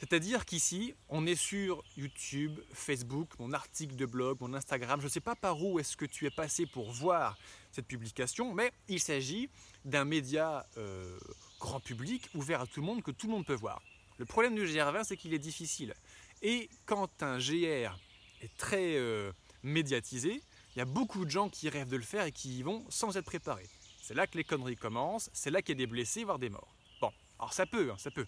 C'est-à-dire 0.02 0.46
qu'ici, 0.46 0.94
on 1.08 1.26
est 1.26 1.38
sur 1.38 1.82
YouTube, 1.96 2.60
Facebook, 2.74 3.30
mon 3.40 3.54
article 3.54 3.96
de 3.96 4.06
blog, 4.06 4.40
mon 4.42 4.54
Instagram. 4.54 5.00
Je 5.00 5.06
ne 5.06 5.12
sais 5.12 5.22
pas 5.22 5.36
par 5.36 5.64
où 5.64 5.80
est-ce 5.80 5.96
que 5.96 6.04
tu 6.04 6.26
es 6.26 6.30
passé 6.30 6.66
pour 6.66 6.92
voir 6.92 7.38
cette 7.72 7.88
publication, 7.88 8.54
mais 8.54 8.74
il 8.90 9.00
s'agit 9.00 9.50
d'un 9.86 10.04
média 10.04 10.68
euh, 10.76 11.18
grand 11.58 11.80
public, 11.80 12.28
ouvert 12.36 12.60
à 12.60 12.68
tout 12.68 12.82
le 12.82 12.86
monde, 12.86 13.02
que 13.02 13.12
tout 13.12 13.28
le 13.28 13.32
monde 13.32 13.46
peut 13.46 13.54
voir. 13.54 13.82
Le 14.18 14.26
problème 14.26 14.56
du 14.56 14.66
GR20, 14.66 15.06
c'est 15.06 15.16
qu'il 15.16 15.34
est 15.34 15.40
difficile. 15.40 15.94
Et 16.42 16.70
quand 16.86 17.24
un 17.24 17.38
GR 17.38 17.98
est 18.42 18.58
très... 18.58 18.98
Euh, 18.98 19.32
médiatisé, 19.64 20.42
il 20.76 20.80
y 20.80 20.82
a 20.82 20.86
beaucoup 20.86 21.26
de 21.26 21.32
gens 21.32 21.50
qui 21.50 21.70
rêvent 21.70 21.90
de 21.90 21.98
le 21.98 22.04
faire 22.04 22.26
et 22.26 22.32
qui 22.32 22.60
y 22.60 22.64
vont 22.64 22.86
sans 22.90 23.18
être 23.18 23.26
préparés. 23.26 23.68
C'est 24.02 24.14
là 24.14 24.28
que 24.28 24.38
les 24.38 24.44
conneries 24.44 24.78
commencent, 24.78 25.30
c'est 25.34 25.50
là 25.50 25.62
qu'il 25.62 25.78
y 25.78 25.78
a 25.78 25.86
des 25.86 25.88
blessés, 25.88 26.24
voire 26.24 26.40
des 26.40 26.50
morts. 26.50 26.76
Bon, 27.02 27.12
alors 27.40 27.54
ça 27.54 27.66
peut, 27.66 27.92
hein, 27.92 27.98
ça 27.98 28.12
peut. 28.12 28.28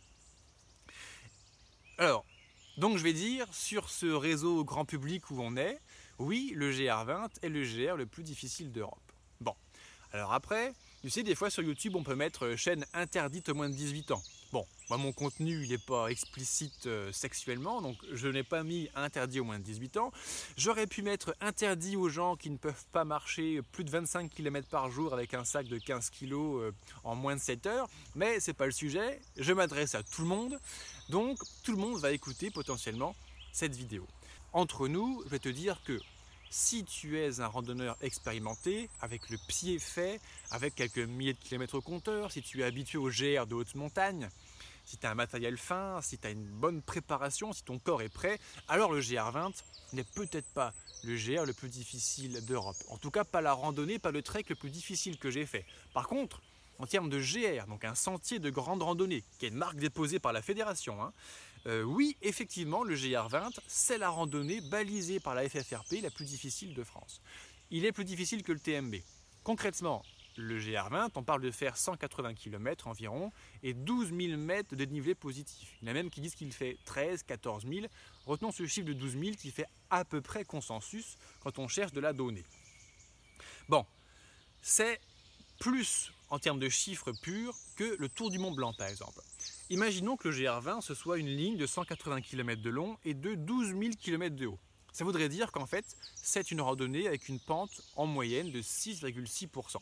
Alors, 1.97 2.25
donc 2.77 2.97
je 2.97 3.03
vais 3.03 3.13
dire, 3.13 3.45
sur 3.53 3.89
ce 3.89 4.05
réseau 4.05 4.63
grand 4.63 4.85
public 4.85 5.29
où 5.31 5.41
on 5.41 5.57
est, 5.57 5.79
oui, 6.17 6.51
le 6.55 6.71
GR20 6.71 7.29
est 7.41 7.49
le 7.49 7.63
GR 7.63 7.95
le 7.95 8.05
plus 8.05 8.23
difficile 8.23 8.71
d'Europe. 8.71 9.11
Bon, 9.41 9.53
alors 10.11 10.33
après, 10.33 10.73
tu 11.01 11.09
sais, 11.09 11.23
des 11.23 11.35
fois 11.35 11.49
sur 11.49 11.63
YouTube, 11.63 11.95
on 11.95 12.03
peut 12.03 12.15
mettre 12.15 12.55
chaîne 12.55 12.85
interdite 12.93 13.49
aux 13.49 13.53
moins 13.53 13.69
de 13.69 13.75
18 13.75 14.11
ans. 14.11 14.23
Moi 14.89 14.97
mon 14.97 15.11
contenu 15.11 15.63
il 15.63 15.69
n'est 15.69 15.77
pas 15.77 16.07
explicite 16.07 16.87
euh, 16.87 17.11
sexuellement, 17.11 17.81
donc 17.81 17.97
je 18.11 18.27
n'ai 18.27 18.43
pas 18.43 18.63
mis 18.63 18.89
interdit 18.95 19.39
aux 19.39 19.43
moins 19.43 19.59
de 19.59 19.63
18 19.63 19.97
ans. 19.97 20.11
J'aurais 20.57 20.87
pu 20.87 21.03
mettre 21.03 21.35
interdit 21.41 21.95
aux 21.95 22.09
gens 22.09 22.35
qui 22.35 22.49
ne 22.49 22.57
peuvent 22.57 22.85
pas 22.91 23.05
marcher 23.05 23.61
plus 23.71 23.83
de 23.83 23.91
25 23.91 24.31
km 24.31 24.67
par 24.67 24.89
jour 24.89 25.13
avec 25.13 25.35
un 25.35 25.43
sac 25.43 25.67
de 25.67 25.77
15 25.77 26.09
kg 26.09 26.33
euh, 26.33 26.71
en 27.03 27.15
moins 27.15 27.35
de 27.35 27.41
7 27.41 27.67
heures, 27.67 27.89
mais 28.15 28.39
c'est 28.39 28.53
pas 28.53 28.65
le 28.65 28.71
sujet. 28.71 29.19
Je 29.37 29.53
m'adresse 29.53 29.93
à 29.93 30.01
tout 30.01 30.23
le 30.23 30.27
monde, 30.27 30.59
donc 31.09 31.37
tout 31.63 31.71
le 31.71 31.77
monde 31.77 31.99
va 31.99 32.11
écouter 32.11 32.49
potentiellement 32.49 33.15
cette 33.51 33.75
vidéo. 33.75 34.07
Entre 34.53 34.87
nous, 34.87 35.21
je 35.25 35.29
vais 35.29 35.39
te 35.39 35.49
dire 35.49 35.81
que 35.85 35.99
si 36.49 36.83
tu 36.83 37.19
es 37.19 37.39
un 37.39 37.47
randonneur 37.47 37.95
expérimenté, 38.01 38.89
avec 39.01 39.29
le 39.29 39.37
pied 39.47 39.77
fait, 39.77 40.19
avec 40.49 40.73
quelques 40.75 40.97
milliers 40.97 41.33
de 41.33 41.39
kilomètres 41.39 41.75
au 41.75 41.81
compteur, 41.81 42.31
si 42.31 42.41
tu 42.41 42.61
es 42.61 42.63
habitué 42.63 42.97
au 42.97 43.09
GR 43.09 43.45
de 43.45 43.53
haute 43.53 43.75
montagne, 43.75 44.29
si 44.89 44.97
tu 44.97 45.05
as 45.05 45.11
un 45.11 45.15
matériel 45.15 45.55
fin, 45.55 46.01
si 46.01 46.17
tu 46.17 46.25
as 46.25 46.31
une 46.31 46.47
bonne 46.47 46.81
préparation, 46.81 47.53
si 47.53 47.63
ton 47.63 47.77
corps 47.77 48.01
est 48.01 48.09
prêt, 48.09 48.39
alors 48.67 48.91
le 48.91 49.01
GR20 49.01 49.53
n'est 49.93 50.03
peut-être 50.03 50.47
pas 50.55 50.73
le 51.03 51.15
GR 51.15 51.45
le 51.45 51.53
plus 51.53 51.69
difficile 51.69 52.43
d'Europe. 52.47 52.75
En 52.89 52.97
tout 52.97 53.11
cas, 53.11 53.23
pas 53.23 53.41
la 53.41 53.53
randonnée, 53.53 53.99
pas 53.99 54.09
le 54.09 54.23
trek 54.23 54.45
le 54.49 54.55
plus 54.55 54.71
difficile 54.71 55.19
que 55.19 55.29
j'ai 55.29 55.45
fait. 55.45 55.63
Par 55.93 56.07
contre, 56.07 56.41
en 56.79 56.87
termes 56.87 57.09
de 57.09 57.19
GR, 57.19 57.67
donc 57.67 57.85
un 57.85 57.93
sentier 57.93 58.39
de 58.39 58.49
grande 58.49 58.81
randonnée, 58.81 59.23
qui 59.37 59.45
est 59.45 59.49
une 59.49 59.55
marque 59.55 59.77
déposée 59.77 60.17
par 60.17 60.33
la 60.33 60.41
fédération, 60.41 61.03
hein, 61.03 61.13
euh, 61.67 61.83
oui, 61.83 62.17
effectivement, 62.23 62.83
le 62.83 62.95
GR20, 62.95 63.59
c'est 63.67 63.99
la 63.99 64.09
randonnée 64.09 64.59
balisée 64.59 65.19
par 65.19 65.35
la 65.35 65.47
FFRP 65.47 66.01
la 66.01 66.09
plus 66.09 66.25
difficile 66.25 66.73
de 66.73 66.83
France. 66.83 67.21
Il 67.69 67.85
est 67.85 67.91
plus 67.91 68.05
difficile 68.05 68.41
que 68.41 68.53
le 68.53 68.59
TMB. 68.59 68.95
Concrètement, 69.43 70.03
le 70.37 70.59
GR20, 70.59 71.09
on 71.15 71.23
parle 71.23 71.41
de 71.41 71.51
faire 71.51 71.77
180 71.77 72.33
km 72.33 72.87
environ 72.87 73.31
et 73.63 73.73
12 73.73 74.13
000 74.13 74.37
mètres 74.37 74.75
de 74.75 74.85
dénivelé 74.85 75.15
positif. 75.15 75.75
Il 75.81 75.87
y 75.87 75.87
en 75.87 75.91
a 75.91 75.93
même 75.93 76.09
qui 76.09 76.21
disent 76.21 76.35
qu'il 76.35 76.51
fait 76.51 76.77
13, 76.85 77.23
14 77.23 77.65
000. 77.67 77.87
Retenons 78.25 78.51
ce 78.51 78.65
chiffre 78.65 78.87
de 78.87 78.93
12 78.93 79.17
000 79.19 79.35
qui 79.35 79.51
fait 79.51 79.65
à 79.89 80.05
peu 80.05 80.21
près 80.21 80.45
consensus 80.45 81.17
quand 81.41 81.59
on 81.59 81.67
cherche 81.67 81.91
de 81.91 81.99
la 81.99 82.13
donnée. 82.13 82.45
Bon, 83.67 83.85
c'est 84.61 84.99
plus 85.59 86.11
en 86.29 86.39
termes 86.39 86.59
de 86.59 86.69
chiffres 86.69 87.11
purs 87.11 87.55
que 87.75 87.95
le 87.99 88.07
Tour 88.07 88.29
du 88.29 88.39
Mont 88.39 88.51
Blanc 88.51 88.73
par 88.73 88.87
exemple. 88.87 89.21
Imaginons 89.69 90.17
que 90.17 90.29
le 90.29 90.35
GR20 90.35 90.81
ce 90.81 90.93
soit 90.93 91.17
une 91.17 91.27
ligne 91.27 91.57
de 91.57 91.67
180 91.67 92.21
km 92.21 92.61
de 92.61 92.69
long 92.69 92.97
et 93.03 93.13
de 93.13 93.35
12 93.35 93.69
000 93.69 93.91
km 93.99 94.35
de 94.35 94.47
haut. 94.47 94.59
Ça 94.91 95.03
voudrait 95.03 95.29
dire 95.29 95.51
qu'en 95.51 95.65
fait, 95.65 95.85
c'est 96.15 96.51
une 96.51 96.61
randonnée 96.61 97.07
avec 97.07 97.29
une 97.29 97.39
pente 97.39 97.81
en 97.95 98.05
moyenne 98.05 98.51
de 98.51 98.61
6,6%. 98.61 99.77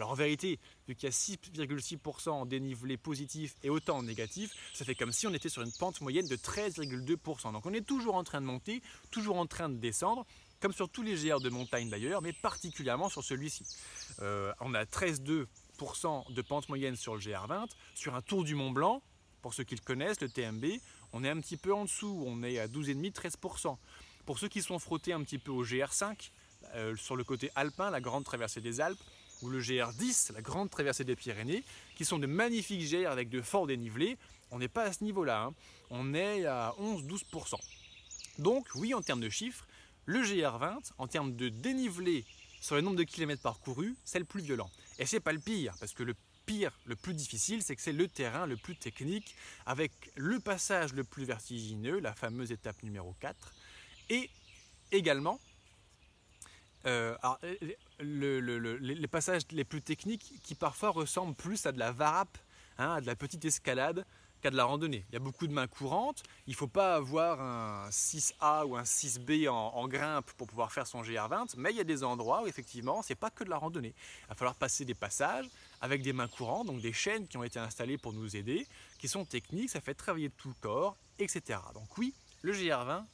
Alors 0.00 0.12
en 0.12 0.14
vérité, 0.14 0.58
vu 0.88 0.94
qu'il 0.94 1.10
y 1.10 1.12
a 1.12 1.14
6,6% 1.14 2.30
en 2.30 2.46
dénivelé 2.46 2.96
positif 2.96 3.54
et 3.62 3.68
autant 3.68 3.98
en 3.98 4.02
négatif, 4.02 4.50
ça 4.72 4.86
fait 4.86 4.94
comme 4.94 5.12
si 5.12 5.26
on 5.26 5.34
était 5.34 5.50
sur 5.50 5.60
une 5.60 5.72
pente 5.72 6.00
moyenne 6.00 6.26
de 6.26 6.36
13,2%. 6.36 7.52
Donc 7.52 7.66
on 7.66 7.74
est 7.74 7.86
toujours 7.86 8.14
en 8.14 8.24
train 8.24 8.40
de 8.40 8.46
monter, 8.46 8.80
toujours 9.10 9.36
en 9.36 9.44
train 9.44 9.68
de 9.68 9.76
descendre, 9.76 10.24
comme 10.58 10.72
sur 10.72 10.88
tous 10.88 11.02
les 11.02 11.16
GR 11.16 11.38
de 11.40 11.50
montagne 11.50 11.90
d'ailleurs, 11.90 12.22
mais 12.22 12.32
particulièrement 12.32 13.10
sur 13.10 13.22
celui-ci. 13.22 13.66
Euh, 14.22 14.50
on 14.60 14.72
a 14.72 14.84
13,2% 14.84 16.32
de 16.32 16.40
pente 16.40 16.70
moyenne 16.70 16.96
sur 16.96 17.14
le 17.14 17.20
GR20. 17.20 17.66
Sur 17.94 18.14
un 18.14 18.22
tour 18.22 18.42
du 18.42 18.54
Mont 18.54 18.70
Blanc, 18.70 19.02
pour 19.42 19.52
ceux 19.52 19.64
qui 19.64 19.74
le 19.74 19.82
connaissent, 19.82 20.22
le 20.22 20.30
TMB, 20.30 20.64
on 21.12 21.24
est 21.24 21.28
un 21.28 21.40
petit 21.42 21.58
peu 21.58 21.74
en 21.74 21.84
dessous, 21.84 22.24
on 22.26 22.42
est 22.42 22.58
à 22.58 22.68
12,5-13%. 22.68 23.76
Pour 24.24 24.38
ceux 24.38 24.48
qui 24.48 24.62
sont 24.62 24.78
frottés 24.78 25.12
un 25.12 25.22
petit 25.22 25.38
peu 25.38 25.50
au 25.50 25.62
GR5, 25.62 26.30
euh, 26.74 26.96
sur 26.96 27.16
le 27.16 27.24
côté 27.24 27.50
alpin, 27.54 27.90
la 27.90 28.00
grande 28.00 28.24
traversée 28.24 28.62
des 28.62 28.80
Alpes, 28.80 28.98
ou 29.42 29.48
le 29.48 29.60
GR10, 29.60 30.32
la 30.32 30.42
grande 30.42 30.70
traversée 30.70 31.04
des 31.04 31.16
Pyrénées, 31.16 31.64
qui 31.96 32.04
sont 32.04 32.18
de 32.18 32.26
magnifiques 32.26 32.88
GR 32.90 33.08
avec 33.08 33.28
de 33.28 33.40
forts 33.40 33.66
dénivelés, 33.66 34.16
on 34.50 34.58
n'est 34.58 34.68
pas 34.68 34.84
à 34.84 34.92
ce 34.92 35.04
niveau-là, 35.04 35.44
hein. 35.44 35.54
on 35.90 36.14
est 36.14 36.44
à 36.46 36.74
11-12%. 36.80 37.56
Donc 38.38 38.66
oui, 38.74 38.94
en 38.94 39.02
termes 39.02 39.20
de 39.20 39.28
chiffres, 39.28 39.66
le 40.06 40.22
GR20, 40.22 40.92
en 40.98 41.06
termes 41.06 41.36
de 41.36 41.48
dénivelé 41.48 42.24
sur 42.60 42.74
le 42.74 42.82
nombre 42.82 42.96
de 42.96 43.04
kilomètres 43.04 43.42
parcourus, 43.42 43.94
c'est 44.04 44.18
le 44.18 44.24
plus 44.24 44.42
violent. 44.42 44.70
Et 44.98 45.06
c'est 45.06 45.20
pas 45.20 45.32
le 45.32 45.38
pire, 45.38 45.74
parce 45.78 45.92
que 45.92 46.02
le 46.02 46.14
pire, 46.46 46.72
le 46.84 46.96
plus 46.96 47.14
difficile, 47.14 47.62
c'est 47.62 47.76
que 47.76 47.82
c'est 47.82 47.92
le 47.92 48.08
terrain 48.08 48.46
le 48.46 48.56
plus 48.56 48.76
technique, 48.76 49.34
avec 49.66 49.92
le 50.16 50.40
passage 50.40 50.92
le 50.92 51.04
plus 51.04 51.24
vertigineux, 51.24 52.00
la 52.00 52.14
fameuse 52.14 52.52
étape 52.52 52.82
numéro 52.82 53.14
4, 53.20 53.54
et 54.10 54.30
également 54.92 55.38
euh, 56.86 57.16
les 58.02 59.08
passages 59.08 59.42
les 59.50 59.64
plus 59.64 59.82
techniques 59.82 60.34
qui 60.42 60.54
parfois 60.54 60.90
ressemblent 60.90 61.34
plus 61.34 61.66
à 61.66 61.72
de 61.72 61.78
la 61.78 61.92
varap, 61.92 62.38
hein, 62.78 62.94
à 62.94 63.00
de 63.00 63.06
la 63.06 63.16
petite 63.16 63.44
escalade, 63.44 64.04
qu'à 64.40 64.50
de 64.50 64.56
la 64.56 64.64
randonnée. 64.64 65.04
Il 65.10 65.12
y 65.14 65.16
a 65.16 65.20
beaucoup 65.20 65.46
de 65.46 65.52
mains 65.52 65.66
courantes. 65.66 66.22
Il 66.46 66.52
ne 66.52 66.56
faut 66.56 66.66
pas 66.66 66.96
avoir 66.96 67.40
un 67.40 67.88
6A 67.90 68.64
ou 68.64 68.76
un 68.76 68.82
6B 68.82 69.48
en, 69.48 69.88
grimpe 69.88 70.32
pour 70.32 70.46
pouvoir 70.46 70.72
faire 70.72 70.86
son 70.86 71.02
GR20, 71.02 71.54
mais 71.56 71.70
il 71.70 71.76
y 71.76 71.80
a 71.80 71.84
des 71.84 72.04
endroits 72.04 72.42
où 72.42 72.46
effectivement, 72.46 73.02
c'est 73.02 73.14
pas 73.14 73.30
que 73.30 73.44
de 73.44 73.50
la 73.50 73.58
randonnée. 73.58 73.94
Il 74.24 74.28
va 74.28 74.34
falloir 74.34 74.54
passer 74.54 74.84
des 74.84 74.94
passages 74.94 75.46
avec 75.80 76.02
des 76.02 76.12
mains 76.12 76.28
courantes, 76.28 76.66
donc 76.66 76.80
des 76.80 76.92
chaînes 76.92 77.26
qui 77.26 77.36
ont 77.36 77.44
été 77.44 77.58
installées 77.58 77.98
pour 77.98 78.12
nous 78.12 78.36
aider, 78.36 78.66
qui 78.98 79.08
sont 79.08 79.24
techniques, 79.24 79.70
ça 79.70 79.80
fait 79.80 79.94
travailler 79.94 80.30
tout 80.30 80.48
le 80.48 80.54
corps, 80.60 80.96
etc. 81.18 81.58
Donc 81.74 81.98
oui, 81.98 82.14
le 82.42 82.52
GR20 82.52 83.04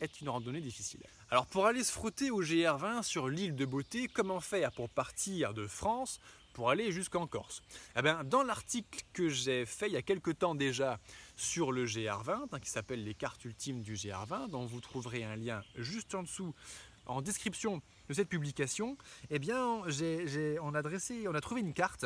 est 0.00 0.20
une 0.20 0.28
randonnée 0.28 0.60
difficile. 0.60 1.00
Alors 1.30 1.46
pour 1.46 1.66
aller 1.66 1.84
se 1.84 1.92
frotter 1.92 2.30
au 2.30 2.42
GR20 2.42 3.02
sur 3.02 3.28
l'île 3.28 3.54
de 3.54 3.64
Beauté, 3.64 4.08
comment 4.08 4.40
faire 4.40 4.72
pour 4.72 4.88
partir 4.88 5.54
de 5.54 5.66
France 5.66 6.20
pour 6.52 6.70
aller 6.70 6.90
jusqu'en 6.90 7.26
Corse? 7.26 7.62
Eh 7.96 8.02
bien, 8.02 8.24
Dans 8.24 8.42
l'article 8.42 9.04
que 9.12 9.28
j'ai 9.28 9.66
fait 9.66 9.86
il 9.86 9.92
y 9.92 9.96
a 9.96 10.02
quelque 10.02 10.30
temps 10.30 10.54
déjà 10.54 10.98
sur 11.36 11.72
le 11.72 11.86
GR20, 11.86 12.48
hein, 12.50 12.60
qui 12.60 12.70
s'appelle 12.70 13.04
Les 13.04 13.14
cartes 13.14 13.44
ultimes 13.44 13.82
du 13.82 13.94
GR20, 13.94 14.50
dont 14.50 14.64
vous 14.64 14.80
trouverez 14.80 15.24
un 15.24 15.36
lien 15.36 15.62
juste 15.76 16.14
en 16.14 16.22
dessous 16.22 16.54
en 17.06 17.22
description 17.22 17.80
de 18.08 18.14
cette 18.14 18.28
publication, 18.28 18.96
eh 19.30 19.38
bien, 19.38 19.64
on, 19.64 19.84
a 19.84 20.82
on 21.26 21.34
a 21.34 21.40
trouvé 21.40 21.60
une 21.60 21.72
carte 21.72 22.04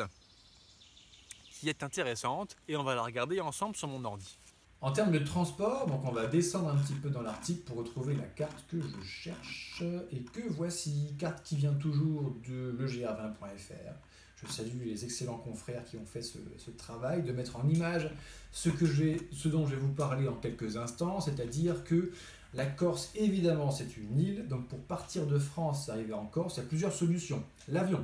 qui 1.51 1.69
est 1.69 1.83
intéressante 1.83 2.55
et 2.67 2.75
on 2.75 2.83
va 2.83 2.95
la 2.95 3.03
regarder 3.03 3.39
ensemble 3.39 3.75
sur 3.75 3.87
mon 3.87 4.03
ordi. 4.03 4.37
En 4.83 4.91
termes 4.91 5.13
de 5.13 5.19
transport, 5.19 5.87
donc 5.87 6.01
on 6.03 6.11
va 6.11 6.27
descendre 6.27 6.67
un 6.67 6.75
petit 6.75 6.95
peu 6.95 7.09
dans 7.09 7.21
l'article 7.21 7.61
pour 7.61 7.77
retrouver 7.77 8.15
la 8.15 8.25
carte 8.25 8.65
que 8.67 8.81
je 8.81 9.01
cherche 9.01 9.81
et 10.11 10.19
que 10.19 10.41
voici, 10.49 11.15
carte 11.17 11.41
qui 11.41 11.55
vient 11.55 11.73
toujours 11.73 12.35
de 12.45 12.75
legr20.fr. 12.77 13.93
Je 14.35 14.51
salue 14.51 14.83
les 14.85 15.05
excellents 15.05 15.37
confrères 15.37 15.85
qui 15.85 15.95
ont 15.95 16.05
fait 16.05 16.21
ce, 16.21 16.37
travail 16.77 17.23
de 17.23 17.31
mettre 17.31 17.55
en 17.55 17.65
image 17.69 18.11
ce, 18.51 18.67
que 18.67 18.85
ce 18.85 19.47
dont 19.47 19.65
je 19.65 19.75
vais 19.75 19.81
vous 19.81 19.93
parler 19.93 20.27
en 20.27 20.35
quelques 20.35 20.75
instants, 20.75 21.21
c'est-à-dire 21.21 21.85
que 21.85 22.11
la 22.53 22.65
Corse, 22.65 23.13
évidemment, 23.15 23.71
c'est 23.71 23.95
une 23.95 24.19
île, 24.19 24.47
donc 24.49 24.67
pour 24.67 24.79
partir 24.79 25.25
de 25.27 25.39
France, 25.39 25.87
arriver 25.87 26.13
en 26.13 26.25
Corse, 26.25 26.57
il 26.57 26.59
y 26.59 26.63
a 26.63 26.67
plusieurs 26.67 26.93
solutions. 26.93 27.41
L'avion, 27.69 28.03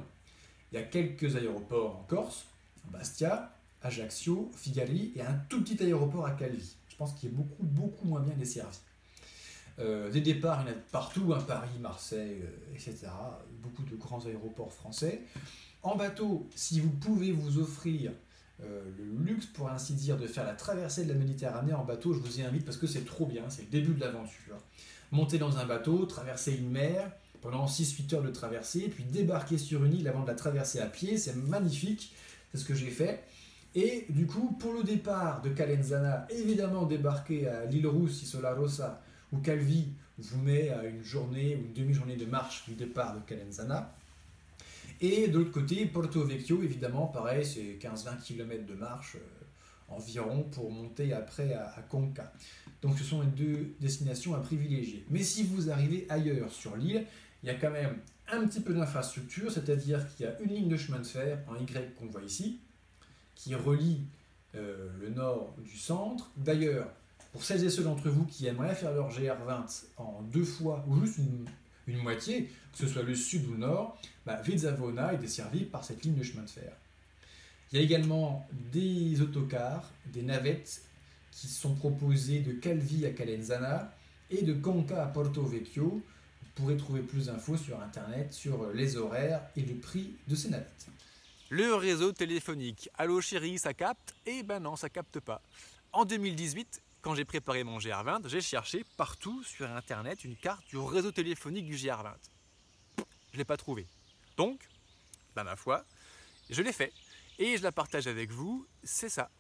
il 0.72 0.80
y 0.80 0.82
a 0.82 0.86
quelques 0.86 1.36
aéroports 1.36 1.98
en 1.98 2.04
Corse, 2.08 2.46
Bastia, 2.90 3.52
Ajaccio, 3.82 4.52
Figali 4.56 5.14
et 5.16 5.22
un 5.22 5.34
tout 5.50 5.64
petit 5.64 5.82
aéroport 5.84 6.26
à 6.26 6.32
Calvi. 6.32 6.76
Je 6.88 6.96
pense 6.96 7.14
qu'il 7.14 7.30
est 7.30 7.34
beaucoup, 7.34 7.64
beaucoup 7.64 8.08
moins 8.08 8.22
bien 8.22 8.36
desservi. 8.36 8.78
Euh, 9.80 10.10
des 10.12 10.22
départs, 10.22 10.64
il 10.66 10.70
y 10.70 10.74
en 10.74 10.76
a 10.76 10.80
partout, 10.92 11.34
hein, 11.34 11.42
Paris, 11.48 11.80
Marseille, 11.80 12.42
euh, 12.44 12.74
etc. 12.74 13.08
Beaucoup 13.64 13.84
de 13.84 13.96
grands 13.96 14.26
aéroports 14.26 14.74
français. 14.74 15.22
En 15.84 15.96
bateau, 15.96 16.50
si 16.56 16.82
vous 16.82 16.90
pouvez 16.90 17.32
vous 17.32 17.60
offrir 17.60 18.12
euh, 18.62 18.84
le 18.98 19.24
luxe, 19.24 19.46
pour 19.46 19.70
ainsi 19.70 19.94
dire, 19.94 20.18
de 20.18 20.28
faire 20.28 20.46
la 20.46 20.54
traversée 20.54 21.06
de 21.06 21.14
la 21.14 21.18
Méditerranée 21.18 21.74
en 21.74 21.86
bateau, 21.86 22.14
je 22.14 22.20
vous 22.20 22.40
y 22.40 22.44
invite 22.44 22.66
parce 22.66 22.78
que 22.78 22.88
c'est 22.88 23.06
trop 23.06 23.26
bien, 23.26 23.44
c'est 23.50 23.62
le 23.62 23.70
début 23.70 23.94
de 23.94 24.02
l'aventure. 24.02 24.58
Monter 25.12 25.38
dans 25.38 25.58
un 25.58 25.66
bateau, 25.66 26.06
traverser 26.06 26.56
une 26.56 26.70
mer 26.70 27.10
pendant 27.42 27.66
6-8 27.66 28.16
heures 28.16 28.22
de 28.22 28.32
traversée, 28.32 28.90
puis 28.90 29.06
débarquer 29.06 29.58
sur 29.58 29.86
une 29.86 29.94
île 29.94 30.08
avant 30.10 30.24
de 30.24 30.28
la 30.28 30.36
traverser 30.36 30.80
à 30.80 30.88
pied, 30.88 31.18
c'est 31.18 31.36
magnifique, 31.38 32.14
c'est 32.52 32.58
ce 32.58 32.66
que 32.66 32.76
j'ai 32.76 32.90
fait. 32.90 33.24
Et 33.76 34.06
du 34.10 34.26
coup, 34.26 34.56
pour 34.60 34.74
le 34.74 34.84
départ 34.84 35.42
de 35.42 35.50
Calenzana, 35.50 36.28
évidemment 36.30 36.86
débarquer 36.86 37.48
à 37.48 37.66
l'île 37.66 37.88
Rousse, 37.88 38.24
Isola 38.24 38.54
Rossa 38.54 39.02
ou 39.32 39.38
Calvi 39.38 39.90
vous 40.18 40.42
met 40.42 40.70
à 40.70 40.86
une 40.86 41.04
journée 41.04 41.56
ou 41.56 41.66
une 41.66 41.74
demi-journée 41.74 42.16
de 42.16 42.26
marche 42.26 42.66
du 42.68 42.74
départ 42.74 43.16
de 43.16 43.22
Calenzana. 43.22 43.94
Et 45.02 45.28
de 45.28 45.38
l'autre 45.38 45.52
côté, 45.52 45.86
Porto 45.86 46.24
Vecchio, 46.24 46.62
évidemment, 46.62 47.08
pareil, 47.08 47.46
c'est 47.46 47.78
15-20 47.80 48.22
km 48.22 48.66
de 48.66 48.74
marche 48.74 49.16
euh, 49.16 49.96
environ 49.96 50.44
pour 50.44 50.72
monter 50.72 51.14
après 51.14 51.54
à, 51.54 51.70
à, 51.70 51.82
Conca. 51.84 52.34
Donc 52.82 52.98
ce 52.98 53.04
sont 53.04 53.22
les 53.22 53.28
deux 53.28 53.76
destinations 53.80 54.36
à 54.36 54.40
privilégier. 54.40 55.06
Mais 55.10 55.24
si 55.24 55.44
vous 55.44 55.70
arrivez 55.70 56.06
ailleurs 56.10 56.52
sur 56.52 56.76
l'île, 56.76 57.06
il 57.44 57.48
y 57.48 57.50
a 57.50 57.56
quand 57.56 57.72
même 57.72 57.98
un 58.32 58.46
petit 58.46 58.60
peu 58.60 58.74
d'infrastructure, 58.74 59.52
c'est-à-dire 59.52 60.06
qu'il 60.10 60.26
y 60.26 60.30
a 60.30 60.40
une 60.42 60.50
ligne 60.50 60.70
de 60.70 60.78
chemin 60.78 61.00
de 61.00 61.06
fer 61.06 61.40
en 61.48 61.56
Y 61.56 61.96
qu'on 61.96 62.08
voit 62.08 62.24
ici, 62.24 62.60
qui 63.40 63.56
relie 63.56 64.02
euh, 64.56 64.90
le 65.00 65.10
nord 65.10 65.56
du 65.64 65.78
centre. 65.78 66.30
D'ailleurs, 66.36 66.90
pour 67.32 67.44
celles 67.44 67.64
et 67.64 67.70
ceux 67.70 67.84
d'entre 67.84 68.10
vous 68.10 68.26
qui 68.26 68.48
aimeraient 68.48 68.76
faire 68.76 68.94
leur 68.94 69.10
GR20 69.10 69.86
en 69.98 70.22
deux 70.24 70.44
fois 70.44 70.84
ou 70.88 71.00
juste 71.00 71.20
une, 71.20 71.48
moitié, 72.04 72.44
que 72.72 72.78
ce 72.78 72.88
soit 72.88 73.02
le 73.02 73.16
sud 73.16 73.48
ou 73.48 73.54
le 73.54 73.60
nord, 73.60 74.00
bah, 74.24 74.40
Vizavona 74.42 75.14
est 75.14 75.18
desservie 75.18 75.64
par 75.64 75.84
cette 75.84 76.04
ligne 76.04 76.16
de 76.16 76.24
chemin 76.24 76.44
de 76.44 76.50
fer. 76.50 76.72
Il 77.72 77.80
y 77.80 77.82
a 77.82 77.84
également 77.84 78.48
des 78.72 79.22
autocars, 79.22 79.90
des 80.06 80.22
navettes 80.22 80.84
qui 81.32 81.48
sont 81.48 81.74
proposées 81.74 82.42
de 82.42 82.52
Calvi 82.52 83.08
à 83.08 83.12
Calenzana 83.12 83.92
et 84.30 84.44
de 84.44 84.54
Conca 84.54 85.02
à 85.02 85.08
Porto 85.08 85.44
Vecchio. 85.44 85.90
Vous 85.90 86.48
pourrez 86.54 86.78
trouver 86.78 87.02
plus 87.02 87.28
d'infos 87.28 87.58
sur 87.58 87.82
internet 87.82 88.34
sur 88.34 88.72
les 88.74 88.98
horaires 88.98 89.42
et 89.56 89.62
le 89.62 89.76
prix 89.76 90.14
de 90.28 90.36
ces 90.36 90.50
navettes. 90.50 90.90
Le 91.52 91.74
réseau 91.74 92.12
téléphonique. 92.12 92.90
Allô 92.94 93.22
chérie, 93.22 93.58
ça 93.58 93.74
capte? 93.74 94.14
Eh 94.28 94.44
ben 94.44 94.60
non, 94.60 94.76
ça 94.76 94.88
capte 94.88 95.20
pas. 95.20 95.42
En 95.92 96.06
2018, 96.06 96.84
quand 97.02 97.16
j'ai 97.16 97.26
préparé 97.26 97.64
mon 97.64 97.80
GR20, 97.80 98.28
j'ai 98.28 98.40
cherché 98.40 98.86
partout 98.98 99.44
sur 99.44 99.68
internet 99.68 100.24
une 100.24 100.36
carte 100.36 100.64
du 100.70 100.78
réseau 100.78 101.12
téléphonique 101.12 101.66
du 101.66 101.76
GR20. 101.76 102.14
Je 103.34 103.38
l'ai 103.40 103.46
pas 103.46 103.58
trouvé. 103.58 103.88
Donc, 104.38 104.62
ben 105.36 105.44
ma 105.44 105.56
foi, 105.56 105.84
je 106.52 106.62
l'ai 106.62 106.72
fait. 106.72 106.94
Et 107.40 107.58
je 107.58 107.64
la 107.64 107.72
partage 107.72 108.06
avec 108.06 108.30
vous, 108.30 108.68
c'est 108.84 109.10
ça. 109.10 109.32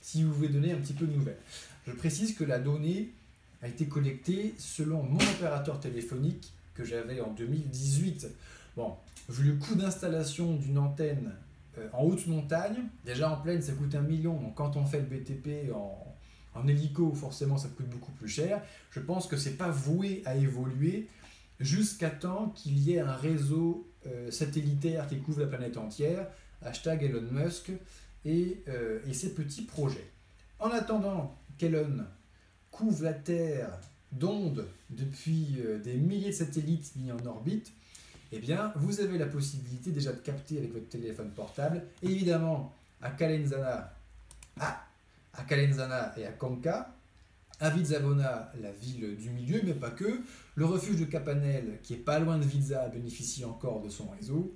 Si 0.00 0.22
vous 0.22 0.32
voulez 0.32 0.50
donner 0.50 0.70
un 0.70 0.78
petit 0.78 0.92
peu 0.92 1.06
de 1.06 1.12
nouvelles. 1.16 1.40
Je 1.84 1.90
précise 1.90 2.36
que 2.36 2.44
la 2.44 2.60
donnée 2.60 3.12
a 3.60 3.66
été 3.66 3.88
collectée 3.88 4.54
selon 4.56 5.02
mon 5.02 5.18
opérateur 5.18 5.80
téléphonique 5.80 6.52
que 6.74 6.84
j'avais 6.84 7.20
en 7.20 7.32
2018. 7.32 8.28
Bon, 8.76 8.96
vu 9.28 9.50
le 9.50 9.56
coût 9.56 9.74
d'installation 9.74 10.54
d'une 10.54 10.78
antenne 10.78 11.34
euh, 11.78 11.88
en 11.92 12.04
haute 12.04 12.26
montagne. 12.26 12.76
Déjà 13.04 13.30
en 13.30 13.36
plaine, 13.36 13.62
ça 13.62 13.72
coûte 13.72 13.94
un 13.94 14.02
million. 14.02 14.34
Donc 14.34 14.54
quand 14.54 14.76
on 14.76 14.84
fait 14.84 15.00
le 15.00 15.06
BTP 15.06 15.72
en, 15.74 16.68
hélico, 16.68 17.12
forcément, 17.12 17.58
ça 17.58 17.68
coûte 17.68 17.88
beaucoup 17.88 18.12
plus 18.12 18.28
cher. 18.28 18.62
Je 18.90 19.00
pense 19.00 19.26
que 19.26 19.36
c'est 19.36 19.56
pas 19.56 19.68
voué 19.68 20.22
à 20.24 20.36
évoluer 20.36 21.08
jusqu'à 21.60 22.10
temps 22.10 22.50
qu'il 22.54 22.78
y 22.78 22.94
ait 22.94 23.00
un 23.00 23.14
réseau 23.14 23.90
euh, 24.06 24.30
satellitaire 24.30 25.06
qui 25.06 25.18
couvre 25.18 25.40
la 25.40 25.46
planète 25.46 25.76
entière. 25.76 26.26
Hashtag 26.62 27.04
Elon 27.04 27.28
Musk 27.30 27.70
et, 28.24 28.62
euh, 28.68 29.00
et 29.06 29.12
ses 29.12 29.34
petits 29.34 29.62
projets. 29.62 30.10
En 30.58 30.70
attendant 30.70 31.36
qu'Elon 31.58 32.04
couvre 32.70 33.04
la 33.04 33.12
Terre 33.12 33.78
d'ondes 34.12 34.66
depuis 34.88 35.58
des 35.84 35.94
milliers 35.94 36.30
de 36.30 36.34
satellites 36.34 36.96
mis 36.96 37.12
en 37.12 37.26
orbite, 37.26 37.72
eh 38.32 38.38
bien, 38.38 38.72
vous 38.76 39.00
avez 39.00 39.18
la 39.18 39.26
possibilité 39.26 39.90
déjà 39.90 40.12
de 40.12 40.18
capter 40.18 40.58
avec 40.58 40.72
votre 40.72 40.88
téléphone 40.88 41.30
portable. 41.30 41.82
évidemment, 42.02 42.74
à 43.00 43.10
Calenzana, 43.10 43.92
à, 44.60 46.18
et 46.18 46.26
à 46.26 46.32
Conca, 46.32 46.94
à 47.60 47.70
Vizabona, 47.70 48.52
la 48.60 48.72
ville 48.72 49.16
du 49.16 49.30
milieu, 49.30 49.60
mais 49.64 49.74
pas 49.74 49.90
que. 49.90 50.20
Le 50.54 50.64
refuge 50.64 50.98
de 50.98 51.04
Capanel, 51.04 51.78
qui 51.82 51.94
est 51.94 51.98
pas 51.98 52.18
loin 52.18 52.38
de 52.38 52.44
Vizza, 52.44 52.88
bénéficie 52.88 53.44
encore 53.44 53.82
de 53.82 53.88
son 53.88 54.08
réseau. 54.08 54.54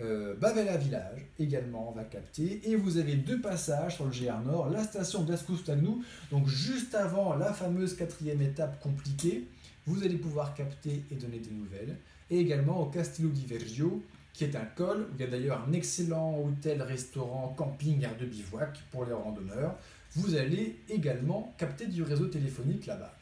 Euh, 0.00 0.34
Bavella 0.34 0.76
Village 0.76 1.24
également 1.38 1.92
va 1.92 2.04
capter. 2.04 2.68
Et 2.68 2.76
vous 2.76 2.98
avez 2.98 3.14
deux 3.14 3.40
passages 3.40 3.96
sur 3.96 4.06
le 4.06 4.10
GR 4.10 4.40
Nord, 4.44 4.70
la 4.70 4.82
station 4.82 5.22
d'Ascoustagnou, 5.22 6.02
donc 6.30 6.48
juste 6.48 6.94
avant 6.94 7.34
la 7.34 7.52
fameuse 7.52 7.94
quatrième 7.94 8.42
étape 8.42 8.80
compliquée, 8.80 9.46
vous 9.86 10.02
allez 10.02 10.16
pouvoir 10.16 10.54
capter 10.54 11.02
et 11.10 11.14
donner 11.14 11.38
des 11.38 11.50
nouvelles. 11.50 11.96
Et 12.30 12.38
également 12.38 12.80
au 12.82 12.86
Castillo 12.86 13.28
di 13.28 13.44
Vergio, 13.46 14.02
qui 14.32 14.44
est 14.44 14.56
un 14.56 14.64
col 14.64 15.02
où 15.02 15.14
il 15.14 15.20
y 15.20 15.24
a 15.24 15.26
d'ailleurs 15.28 15.64
un 15.66 15.72
excellent 15.72 16.38
hôtel, 16.38 16.82
restaurant, 16.82 17.54
camping, 17.56 18.02
air 18.02 18.16
de 18.16 18.26
bivouac 18.26 18.82
pour 18.90 19.04
les 19.04 19.12
randonneurs. 19.12 19.76
Vous 20.12 20.34
allez 20.34 20.76
également 20.88 21.54
capter 21.58 21.86
du 21.86 22.02
réseau 22.02 22.26
téléphonique 22.26 22.86
là-bas. 22.86 23.14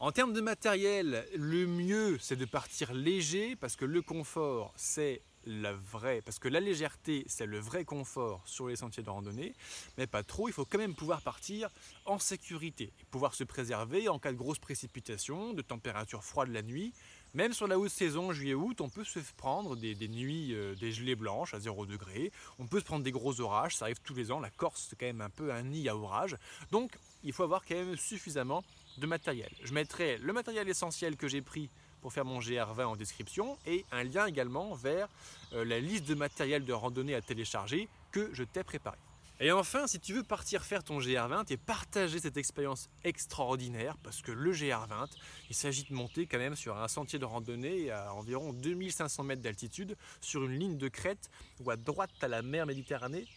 En 0.00 0.12
termes 0.12 0.32
de 0.32 0.40
matériel, 0.40 1.24
le 1.36 1.66
mieux 1.66 2.18
c'est 2.20 2.36
de 2.36 2.44
partir 2.44 2.94
léger 2.94 3.56
parce 3.56 3.74
que 3.76 3.84
le 3.84 4.02
confort 4.02 4.72
c'est 4.76 5.22
la 5.48 5.72
vraie, 5.72 6.20
parce 6.20 6.38
que 6.38 6.48
la 6.48 6.60
légèreté, 6.60 7.24
c'est 7.26 7.46
le 7.46 7.58
vrai 7.58 7.84
confort 7.84 8.42
sur 8.44 8.68
les 8.68 8.76
sentiers 8.76 9.02
de 9.02 9.08
randonnée, 9.08 9.54
mais 9.96 10.06
pas 10.06 10.22
trop. 10.22 10.48
Il 10.48 10.52
faut 10.52 10.64
quand 10.64 10.78
même 10.78 10.94
pouvoir 10.94 11.22
partir 11.22 11.70
en 12.04 12.18
sécurité, 12.18 12.92
pouvoir 13.10 13.34
se 13.34 13.44
préserver 13.44 14.08
en 14.08 14.18
cas 14.18 14.32
de 14.32 14.36
grosses 14.36 14.58
précipitations, 14.58 15.54
de 15.54 15.62
température 15.62 16.22
froide 16.22 16.50
la 16.50 16.62
nuit. 16.62 16.92
Même 17.34 17.52
sur 17.52 17.66
la 17.66 17.78
haute 17.78 17.90
saison, 17.90 18.32
juillet-août, 18.32 18.80
on 18.80 18.88
peut 18.88 19.04
se 19.04 19.18
prendre 19.36 19.76
des, 19.76 19.94
nuits, 20.08 20.54
euh, 20.54 20.74
des 20.76 20.92
gelées 20.92 21.14
blanches 21.14 21.52
à 21.52 21.60
0 21.60 21.84
degré. 21.84 22.32
On 22.58 22.66
peut 22.66 22.80
se 22.80 22.84
prendre 22.84 23.04
des 23.04 23.12
gros 23.12 23.40
orages, 23.40 23.76
ça 23.76 23.84
arrive 23.84 24.00
tous 24.02 24.14
les 24.14 24.30
ans. 24.30 24.40
La 24.40 24.50
Corse, 24.50 24.86
c'est 24.88 24.98
quand 24.98 25.06
même 25.06 25.20
un 25.20 25.30
peu 25.30 25.52
un 25.52 25.62
nid 25.62 25.88
à 25.88 25.96
orage. 25.96 26.36
Donc, 26.70 26.92
il 27.24 27.32
faut 27.32 27.42
avoir 27.42 27.64
quand 27.66 27.74
même 27.74 27.96
suffisamment 27.96 28.64
de 28.96 29.06
matériel. 29.06 29.50
Je 29.62 29.74
mettrai 29.74 30.16
le 30.18 30.32
matériel 30.32 30.68
essentiel 30.68 31.16
que 31.16 31.28
j'ai 31.28 31.42
pris 31.42 31.68
pour 32.00 32.12
faire 32.12 32.24
mon 32.24 32.40
GR20 32.40 32.84
en 32.84 32.96
description 32.96 33.58
et 33.66 33.84
un 33.92 34.04
lien 34.04 34.26
également 34.26 34.74
vers 34.74 35.08
euh, 35.52 35.64
la 35.64 35.80
liste 35.80 36.06
de 36.06 36.14
matériel 36.14 36.64
de 36.64 36.72
randonnée 36.72 37.14
à 37.14 37.20
télécharger 37.20 37.88
que 38.10 38.30
je 38.32 38.44
t'ai 38.44 38.64
préparé. 38.64 38.98
Et 39.40 39.52
enfin, 39.52 39.86
si 39.86 40.00
tu 40.00 40.14
veux 40.14 40.24
partir 40.24 40.64
faire 40.64 40.82
ton 40.82 40.98
GR20 40.98 41.52
et 41.52 41.56
partager 41.56 42.18
cette 42.18 42.36
expérience 42.36 42.90
extraordinaire, 43.04 43.96
parce 44.02 44.20
que 44.20 44.32
le 44.32 44.52
GR20, 44.52 45.08
il 45.48 45.54
s'agit 45.54 45.84
de 45.84 45.94
monter 45.94 46.26
quand 46.26 46.38
même 46.38 46.56
sur 46.56 46.76
un 46.76 46.88
sentier 46.88 47.20
de 47.20 47.24
randonnée 47.24 47.92
à 47.92 48.12
environ 48.14 48.52
2500 48.52 49.22
mètres 49.22 49.42
d'altitude, 49.42 49.96
sur 50.20 50.44
une 50.44 50.58
ligne 50.58 50.76
de 50.76 50.88
crête 50.88 51.30
où 51.60 51.70
à 51.70 51.76
droite 51.76 52.10
tu 52.18 52.24
as 52.24 52.28
la 52.28 52.42
mer 52.42 52.66
Méditerranée, 52.66 53.28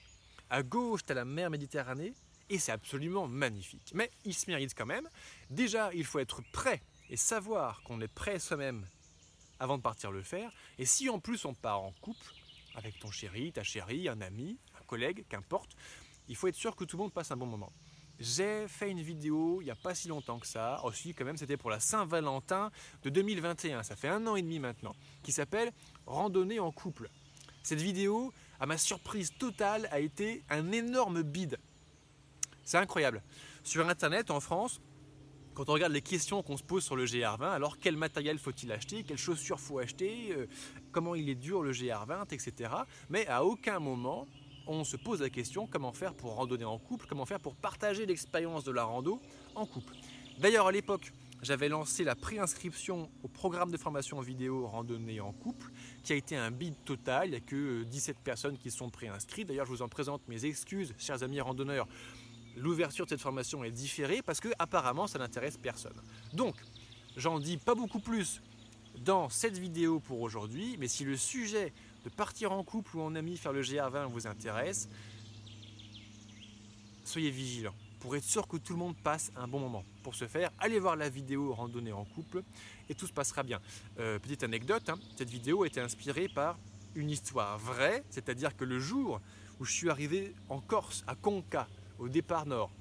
à 0.49 0.63
gauche 0.63 1.01
tu 1.05 1.13
la 1.13 1.23
mer 1.23 1.51
Méditerranée, 1.51 2.15
et 2.49 2.57
c'est 2.57 2.71
absolument 2.71 3.27
magnifique. 3.27 3.91
Mais 3.93 4.09
il 4.25 4.33
se 4.33 4.49
mérite 4.49 4.73
quand 4.75 4.87
même. 4.87 5.07
Déjà, 5.51 5.93
il 5.93 6.03
faut 6.03 6.17
être 6.17 6.41
prêt 6.51 6.81
et 7.11 7.15
savoir 7.15 7.83
qu'on 7.83 8.01
est 8.01 8.07
prêt 8.07 8.39
soi-même 8.39 8.87
avant 9.59 9.77
de 9.77 9.83
partir 9.83 10.11
le 10.11 10.23
faire. 10.23 10.51
Et 10.79 10.85
si 10.87 11.09
en 11.09 11.19
plus 11.19 11.45
on 11.45 11.53
part 11.53 11.81
en 11.83 11.91
couple, 12.01 12.25
avec 12.73 12.97
ton 12.99 13.11
chéri, 13.11 13.51
ta 13.51 13.63
chérie, 13.63 14.09
un 14.09 14.21
ami, 14.21 14.57
collègue, 14.91 15.23
qu'importe, 15.29 15.71
il 16.27 16.35
faut 16.35 16.47
être 16.49 16.55
sûr 16.55 16.75
que 16.75 16.83
tout 16.83 16.97
le 16.97 17.03
monde 17.03 17.13
passe 17.13 17.31
un 17.31 17.37
bon 17.37 17.45
moment. 17.45 17.71
J'ai 18.19 18.67
fait 18.67 18.91
une 18.91 19.01
vidéo 19.01 19.61
il 19.61 19.65
n'y 19.65 19.71
a 19.71 19.75
pas 19.75 19.95
si 19.95 20.09
longtemps 20.09 20.37
que 20.37 20.45
ça, 20.45 20.83
aussi 20.83 21.13
quand 21.13 21.23
même 21.23 21.37
c'était 21.37 21.55
pour 21.55 21.69
la 21.69 21.79
Saint-Valentin 21.79 22.71
de 23.03 23.09
2021, 23.09 23.83
ça 23.83 23.95
fait 23.95 24.09
un 24.09 24.27
an 24.27 24.35
et 24.35 24.41
demi 24.41 24.59
maintenant, 24.59 24.93
qui 25.23 25.31
s'appelle 25.31 25.71
Randonnée 26.05 26.59
en 26.59 26.71
couple. 26.71 27.09
Cette 27.63 27.79
vidéo, 27.79 28.33
à 28.59 28.65
ma 28.65 28.77
surprise 28.77 29.31
totale, 29.39 29.87
a 29.91 29.99
été 30.01 30.43
un 30.49 30.73
énorme 30.73 31.23
bide. 31.23 31.57
C'est 32.65 32.77
incroyable. 32.77 33.23
Sur 33.63 33.87
Internet, 33.87 34.29
en 34.29 34.41
France, 34.41 34.81
quand 35.53 35.69
on 35.69 35.73
regarde 35.73 35.93
les 35.93 36.01
questions 36.01 36.43
qu'on 36.43 36.57
se 36.57 36.63
pose 36.63 36.83
sur 36.83 36.95
le 36.95 37.05
GR20, 37.05 37.49
alors 37.49 37.77
quel 37.79 37.95
matériel 37.95 38.39
faut-il 38.39 38.71
acheter, 38.71 39.03
quelles 39.03 39.17
chaussures 39.17 39.59
faut 39.59 39.79
acheter, 39.79 40.31
euh, 40.31 40.47
comment 40.91 41.15
il 41.15 41.29
est 41.29 41.35
dur 41.35 41.61
le 41.61 41.71
GR20, 41.71 42.33
etc. 42.33 42.71
Mais 43.09 43.25
à 43.27 43.43
aucun 43.43 43.79
moment 43.79 44.27
on 44.73 44.83
se 44.83 44.97
pose 44.97 45.21
la 45.21 45.29
question 45.29 45.67
comment 45.67 45.93
faire 45.93 46.13
pour 46.13 46.35
randonner 46.35 46.65
en 46.65 46.77
couple, 46.77 47.05
comment 47.07 47.25
faire 47.25 47.39
pour 47.39 47.55
partager 47.55 48.05
l'expérience 48.05 48.63
de 48.63 48.71
la 48.71 48.83
rando 48.83 49.19
en 49.55 49.65
couple. 49.65 49.93
D'ailleurs 50.39 50.67
à 50.67 50.71
l'époque, 50.71 51.11
j'avais 51.41 51.69
lancé 51.69 52.03
la 52.03 52.15
préinscription 52.15 53.09
au 53.23 53.27
programme 53.27 53.71
de 53.71 53.77
formation 53.77 54.21
vidéo 54.21 54.67
randonnée 54.67 55.19
en 55.19 55.31
couple, 55.31 55.71
qui 56.03 56.13
a 56.13 56.15
été 56.15 56.35
un 56.35 56.51
bid 56.51 56.75
total. 56.85 57.27
Il 57.27 57.31
n'y 57.31 57.37
a 57.37 57.39
que 57.39 57.83
17 57.83 58.15
euh, 58.15 58.19
personnes 58.23 58.57
qui 58.57 58.69
sont 58.69 58.89
préinscrites. 58.89 59.47
D'ailleurs, 59.47 59.65
je 59.65 59.71
vous 59.71 59.81
en 59.81 59.89
présente 59.89 60.21
mes 60.27 60.45
excuses, 60.45 60.93
chers 60.97 61.23
amis 61.23 61.41
randonneurs 61.41 61.87
l'ouverture 62.57 63.05
de 63.05 63.09
cette 63.09 63.21
formation 63.21 63.63
est 63.63 63.71
différée 63.71 64.21
parce 64.21 64.39
que 64.39 64.49
apparemment 64.59 65.07
ça 65.07 65.19
n'intéresse 65.19 65.57
personne. 65.57 65.99
Donc, 66.33 66.55
j'en 67.15 67.39
dis 67.39 67.57
pas 67.57 67.75
beaucoup 67.75 67.99
plus 67.99 68.41
dans 68.99 69.29
cette 69.29 69.57
vidéo 69.57 69.99
pour 69.99 70.21
aujourd'hui, 70.21 70.75
mais 70.79 70.87
si 70.87 71.03
le 71.03 71.15
sujet 71.15 71.73
de 72.03 72.09
partir 72.09 72.51
en 72.51 72.63
couple 72.63 72.97
ou 72.97 73.01
en 73.01 73.15
ami 73.15 73.37
faire 73.37 73.53
le 73.53 73.61
GR20 73.61 74.07
vous 74.07 74.27
intéresse, 74.27 74.89
soyez 77.03 77.29
vigilants 77.29 77.75
pour 78.01 78.15
être 78.15 78.23
sûr 78.23 78.47
que 78.47 78.57
tout 78.57 78.73
le 78.73 78.79
monde 78.79 78.95
passe 78.97 79.31
un 79.35 79.47
bon 79.47 79.59
moment. 79.59 79.85
Pour 80.01 80.15
ce 80.15 80.27
faire, 80.27 80.51
allez 80.57 80.79
voir 80.79 80.95
la 80.95 81.07
vidéo 81.07 81.53
randonnée 81.53 81.91
en 81.91 82.03
couple 82.03 82.43
et 82.89 82.95
tout 82.95 83.05
se 83.05 83.13
passera 83.13 83.43
bien. 83.43 83.61
Euh, 83.99 84.17
petite 84.17 84.43
anecdote, 84.43 84.89
hein, 84.89 84.97
cette 85.15 85.29
vidéo 85.29 85.63
a 85.63 85.67
été 85.67 85.79
inspirée 85.79 86.27
par 86.27 86.57
une 86.95 87.11
histoire 87.11 87.59
vraie, 87.59 88.03
c'est-à-dire 88.09 88.57
que 88.57 88.65
le 88.65 88.79
jour 88.79 89.21
où 89.59 89.65
je 89.65 89.71
suis 89.71 89.89
arrivé 89.89 90.33
en 90.49 90.59
Corse, 90.59 91.03
à 91.05 91.15
Conca, 91.15 91.67
au 91.99 92.09
départ 92.09 92.47
nord. 92.47 92.71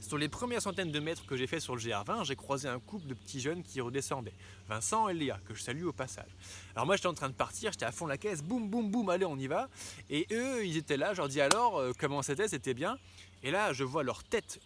Sur 0.00 0.16
les 0.16 0.28
premières 0.28 0.62
centaines 0.62 0.92
de 0.92 1.00
mètres 1.00 1.26
que 1.26 1.36
j'ai 1.36 1.46
fait 1.46 1.58
sur 1.58 1.74
le 1.74 1.80
GR20, 1.80 2.24
j'ai 2.24 2.36
croisé 2.36 2.68
un 2.68 2.78
couple 2.78 3.08
de 3.08 3.14
petits 3.14 3.40
jeunes 3.40 3.62
qui 3.62 3.80
redescendaient. 3.80 4.34
Vincent 4.68 5.08
et 5.08 5.14
Léa, 5.14 5.40
que 5.44 5.54
je 5.54 5.62
salue 5.62 5.84
au 5.84 5.92
passage. 5.92 6.30
Alors 6.74 6.86
moi 6.86 6.96
j'étais 6.96 7.08
en 7.08 7.14
train 7.14 7.28
de 7.28 7.34
partir, 7.34 7.72
j'étais 7.72 7.84
à 7.84 7.90
fond 7.90 8.06
la 8.06 8.16
caisse, 8.16 8.42
boum 8.42 8.70
boum 8.70 8.90
boum, 8.90 9.08
allez 9.10 9.24
on 9.24 9.36
y 9.36 9.48
va. 9.48 9.68
Et 10.08 10.26
eux, 10.30 10.64
ils 10.64 10.76
étaient 10.76 10.96
là, 10.96 11.14
je 11.14 11.18
leur 11.18 11.28
dis 11.28 11.40
alors, 11.40 11.78
euh, 11.78 11.92
comment 11.98 12.22
c'était, 12.22 12.46
c'était 12.46 12.74
bien. 12.74 12.96
Et 13.42 13.50
là, 13.50 13.72
je 13.72 13.82
vois 13.82 14.04
leur 14.04 14.22
tête 14.22 14.60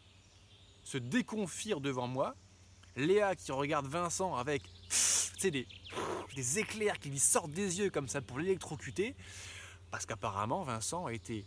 se 0.85 0.99
déconfire 0.99 1.81
devant 1.81 2.09
moi. 2.09 2.35
Léa 2.97 3.35
qui 3.35 3.53
regarde 3.53 3.87
Vincent 3.87 4.37
avec 4.37 4.63
des, 5.51 5.67
des 6.37 6.59
éclairs 6.59 6.99
qui 6.99 7.09
lui 7.09 7.19
sortent 7.19 7.51
des 7.51 7.79
yeux 7.79 7.91
comme 7.91 8.09
ça 8.09 8.21
pour 8.21 8.39
l'électrocuter. 8.39 9.17
Parce 9.91 10.05
qu'apparemment, 10.07 10.63
Vincent 10.63 11.07
a 11.07 11.13
été 11.13 11.45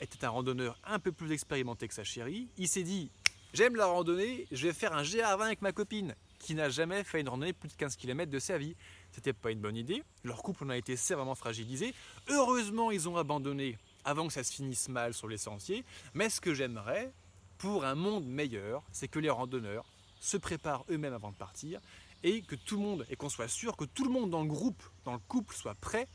était 0.00 0.24
un 0.24 0.30
randonneur 0.30 0.78
un 0.84 0.98
peu 0.98 1.12
plus 1.12 1.32
expérimenté 1.32 1.88
que 1.88 1.94
sa 1.94 2.04
chérie. 2.04 2.48
Il 2.56 2.68
s'est 2.68 2.82
dit 2.82 3.10
J'aime 3.52 3.74
la 3.74 3.86
randonnée, 3.86 4.46
je 4.52 4.68
vais 4.68 4.72
faire 4.72 4.92
un 4.92 5.02
GR20 5.02 5.42
avec 5.42 5.60
ma 5.60 5.72
copine, 5.72 6.14
qui 6.38 6.54
n'a 6.54 6.68
jamais 6.68 7.02
fait 7.02 7.20
une 7.20 7.28
randonnée 7.28 7.52
plus 7.52 7.68
de 7.68 7.74
15 7.74 7.96
km 7.96 8.30
de 8.30 8.38
sa 8.38 8.58
vie. 8.58 8.76
C'était 9.10 9.32
pas 9.32 9.50
une 9.50 9.60
bonne 9.60 9.76
idée. 9.76 10.04
Leur 10.22 10.42
couple 10.42 10.64
en 10.64 10.70
a 10.70 10.76
été 10.76 10.96
sévèrement 10.96 11.34
fragilisé. 11.34 11.92
Heureusement, 12.28 12.92
ils 12.92 13.08
ont 13.08 13.16
abandonné 13.16 13.76
avant 14.04 14.28
que 14.28 14.32
ça 14.32 14.44
se 14.44 14.52
finisse 14.52 14.88
mal 14.88 15.14
sur 15.14 15.26
les 15.26 15.36
sentiers. 15.36 15.84
Mais 16.14 16.30
ce 16.30 16.40
que 16.40 16.54
j'aimerais, 16.54 17.12
pour 17.58 17.84
un 17.84 17.96
monde 17.96 18.26
meilleur, 18.26 18.84
c'est 18.92 19.08
que 19.08 19.18
les 19.18 19.30
randonneurs 19.30 19.84
se 20.20 20.36
préparent 20.36 20.84
eux-mêmes 20.88 21.14
avant 21.14 21.32
de 21.32 21.36
partir 21.36 21.80
et 22.22 22.42
que 22.42 22.54
tout 22.54 22.76
le 22.76 22.82
monde, 22.82 23.06
et 23.10 23.16
qu'on 23.16 23.28
soit 23.28 23.48
sûr 23.48 23.76
que 23.76 23.84
tout 23.84 24.04
le 24.04 24.10
monde 24.10 24.30
dans 24.30 24.42
le 24.42 24.48
groupe, 24.48 24.82
dans 25.04 25.14
le 25.14 25.18
couple, 25.18 25.54
soit 25.54 25.74
prêt 25.74 26.06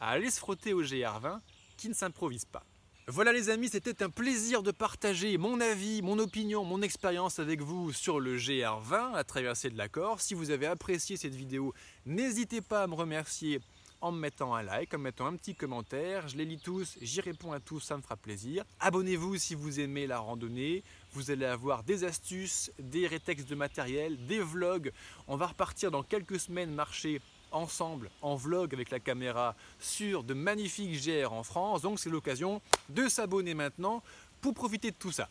à 0.00 0.10
aller 0.10 0.30
se 0.30 0.38
frotter 0.38 0.74
au 0.74 0.82
GR20 0.82 1.40
qui 1.76 1.88
ne 1.88 1.94
s'improvise 1.94 2.44
pas. 2.44 2.64
Voilà 3.10 3.32
les 3.32 3.48
amis, 3.48 3.70
c'était 3.70 4.02
un 4.02 4.10
plaisir 4.10 4.62
de 4.62 4.70
partager 4.70 5.38
mon 5.38 5.62
avis, 5.62 6.02
mon 6.02 6.18
opinion, 6.18 6.62
mon 6.62 6.82
expérience 6.82 7.38
avec 7.38 7.62
vous 7.62 7.90
sur 7.90 8.20
le 8.20 8.36
GR20 8.36 9.14
à 9.14 9.24
traverser 9.24 9.70
de 9.70 9.78
la 9.78 9.88
Corse. 9.88 10.26
Si 10.26 10.34
vous 10.34 10.50
avez 10.50 10.66
apprécié 10.66 11.16
cette 11.16 11.34
vidéo, 11.34 11.72
n'hésitez 12.04 12.60
pas 12.60 12.82
à 12.82 12.86
me 12.86 12.92
remercier 12.92 13.60
en 14.02 14.12
me 14.12 14.20
mettant 14.20 14.54
un 14.54 14.62
like, 14.62 14.92
en 14.92 14.98
me 14.98 15.04
mettant 15.04 15.24
un 15.24 15.36
petit 15.36 15.54
commentaire. 15.54 16.28
Je 16.28 16.36
les 16.36 16.44
lis 16.44 16.58
tous, 16.58 16.98
j'y 17.00 17.22
réponds 17.22 17.52
à 17.52 17.60
tous, 17.60 17.80
ça 17.80 17.96
me 17.96 18.02
fera 18.02 18.16
plaisir. 18.16 18.64
Abonnez-vous 18.78 19.38
si 19.38 19.54
vous 19.54 19.80
aimez 19.80 20.06
la 20.06 20.18
randonnée. 20.18 20.84
Vous 21.12 21.30
allez 21.30 21.46
avoir 21.46 21.84
des 21.84 22.04
astuces, 22.04 22.70
des 22.78 23.06
rétextes 23.06 23.48
de 23.48 23.54
matériel, 23.54 24.18
des 24.26 24.40
vlogs. 24.40 24.92
On 25.28 25.36
va 25.36 25.46
repartir 25.46 25.90
dans 25.90 26.02
quelques 26.02 26.38
semaines 26.38 26.74
marcher 26.74 27.22
ensemble 27.52 28.10
en 28.22 28.34
vlog 28.36 28.74
avec 28.74 28.90
la 28.90 29.00
caméra 29.00 29.54
sur 29.80 30.22
de 30.22 30.34
magnifiques 30.34 31.04
GR 31.04 31.32
en 31.32 31.42
France. 31.42 31.82
Donc 31.82 31.98
c'est 31.98 32.10
l'occasion 32.10 32.60
de 32.88 33.08
s'abonner 33.08 33.54
maintenant 33.54 34.02
pour 34.40 34.54
profiter 34.54 34.90
de 34.90 34.96
tout 34.96 35.12
ça. 35.12 35.28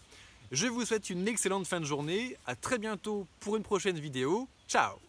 Je 0.52 0.68
vous 0.68 0.86
souhaite 0.86 1.10
une 1.10 1.28
excellente 1.28 1.68
fin 1.68 1.80
de 1.80 1.86
journée. 1.86 2.38
À 2.46 2.56
très 2.56 2.78
bientôt 2.78 3.28
pour 3.40 3.58
une 3.58 3.64
prochaine 3.64 4.00
vidéo. 4.00 4.48
Ciao 4.68 5.07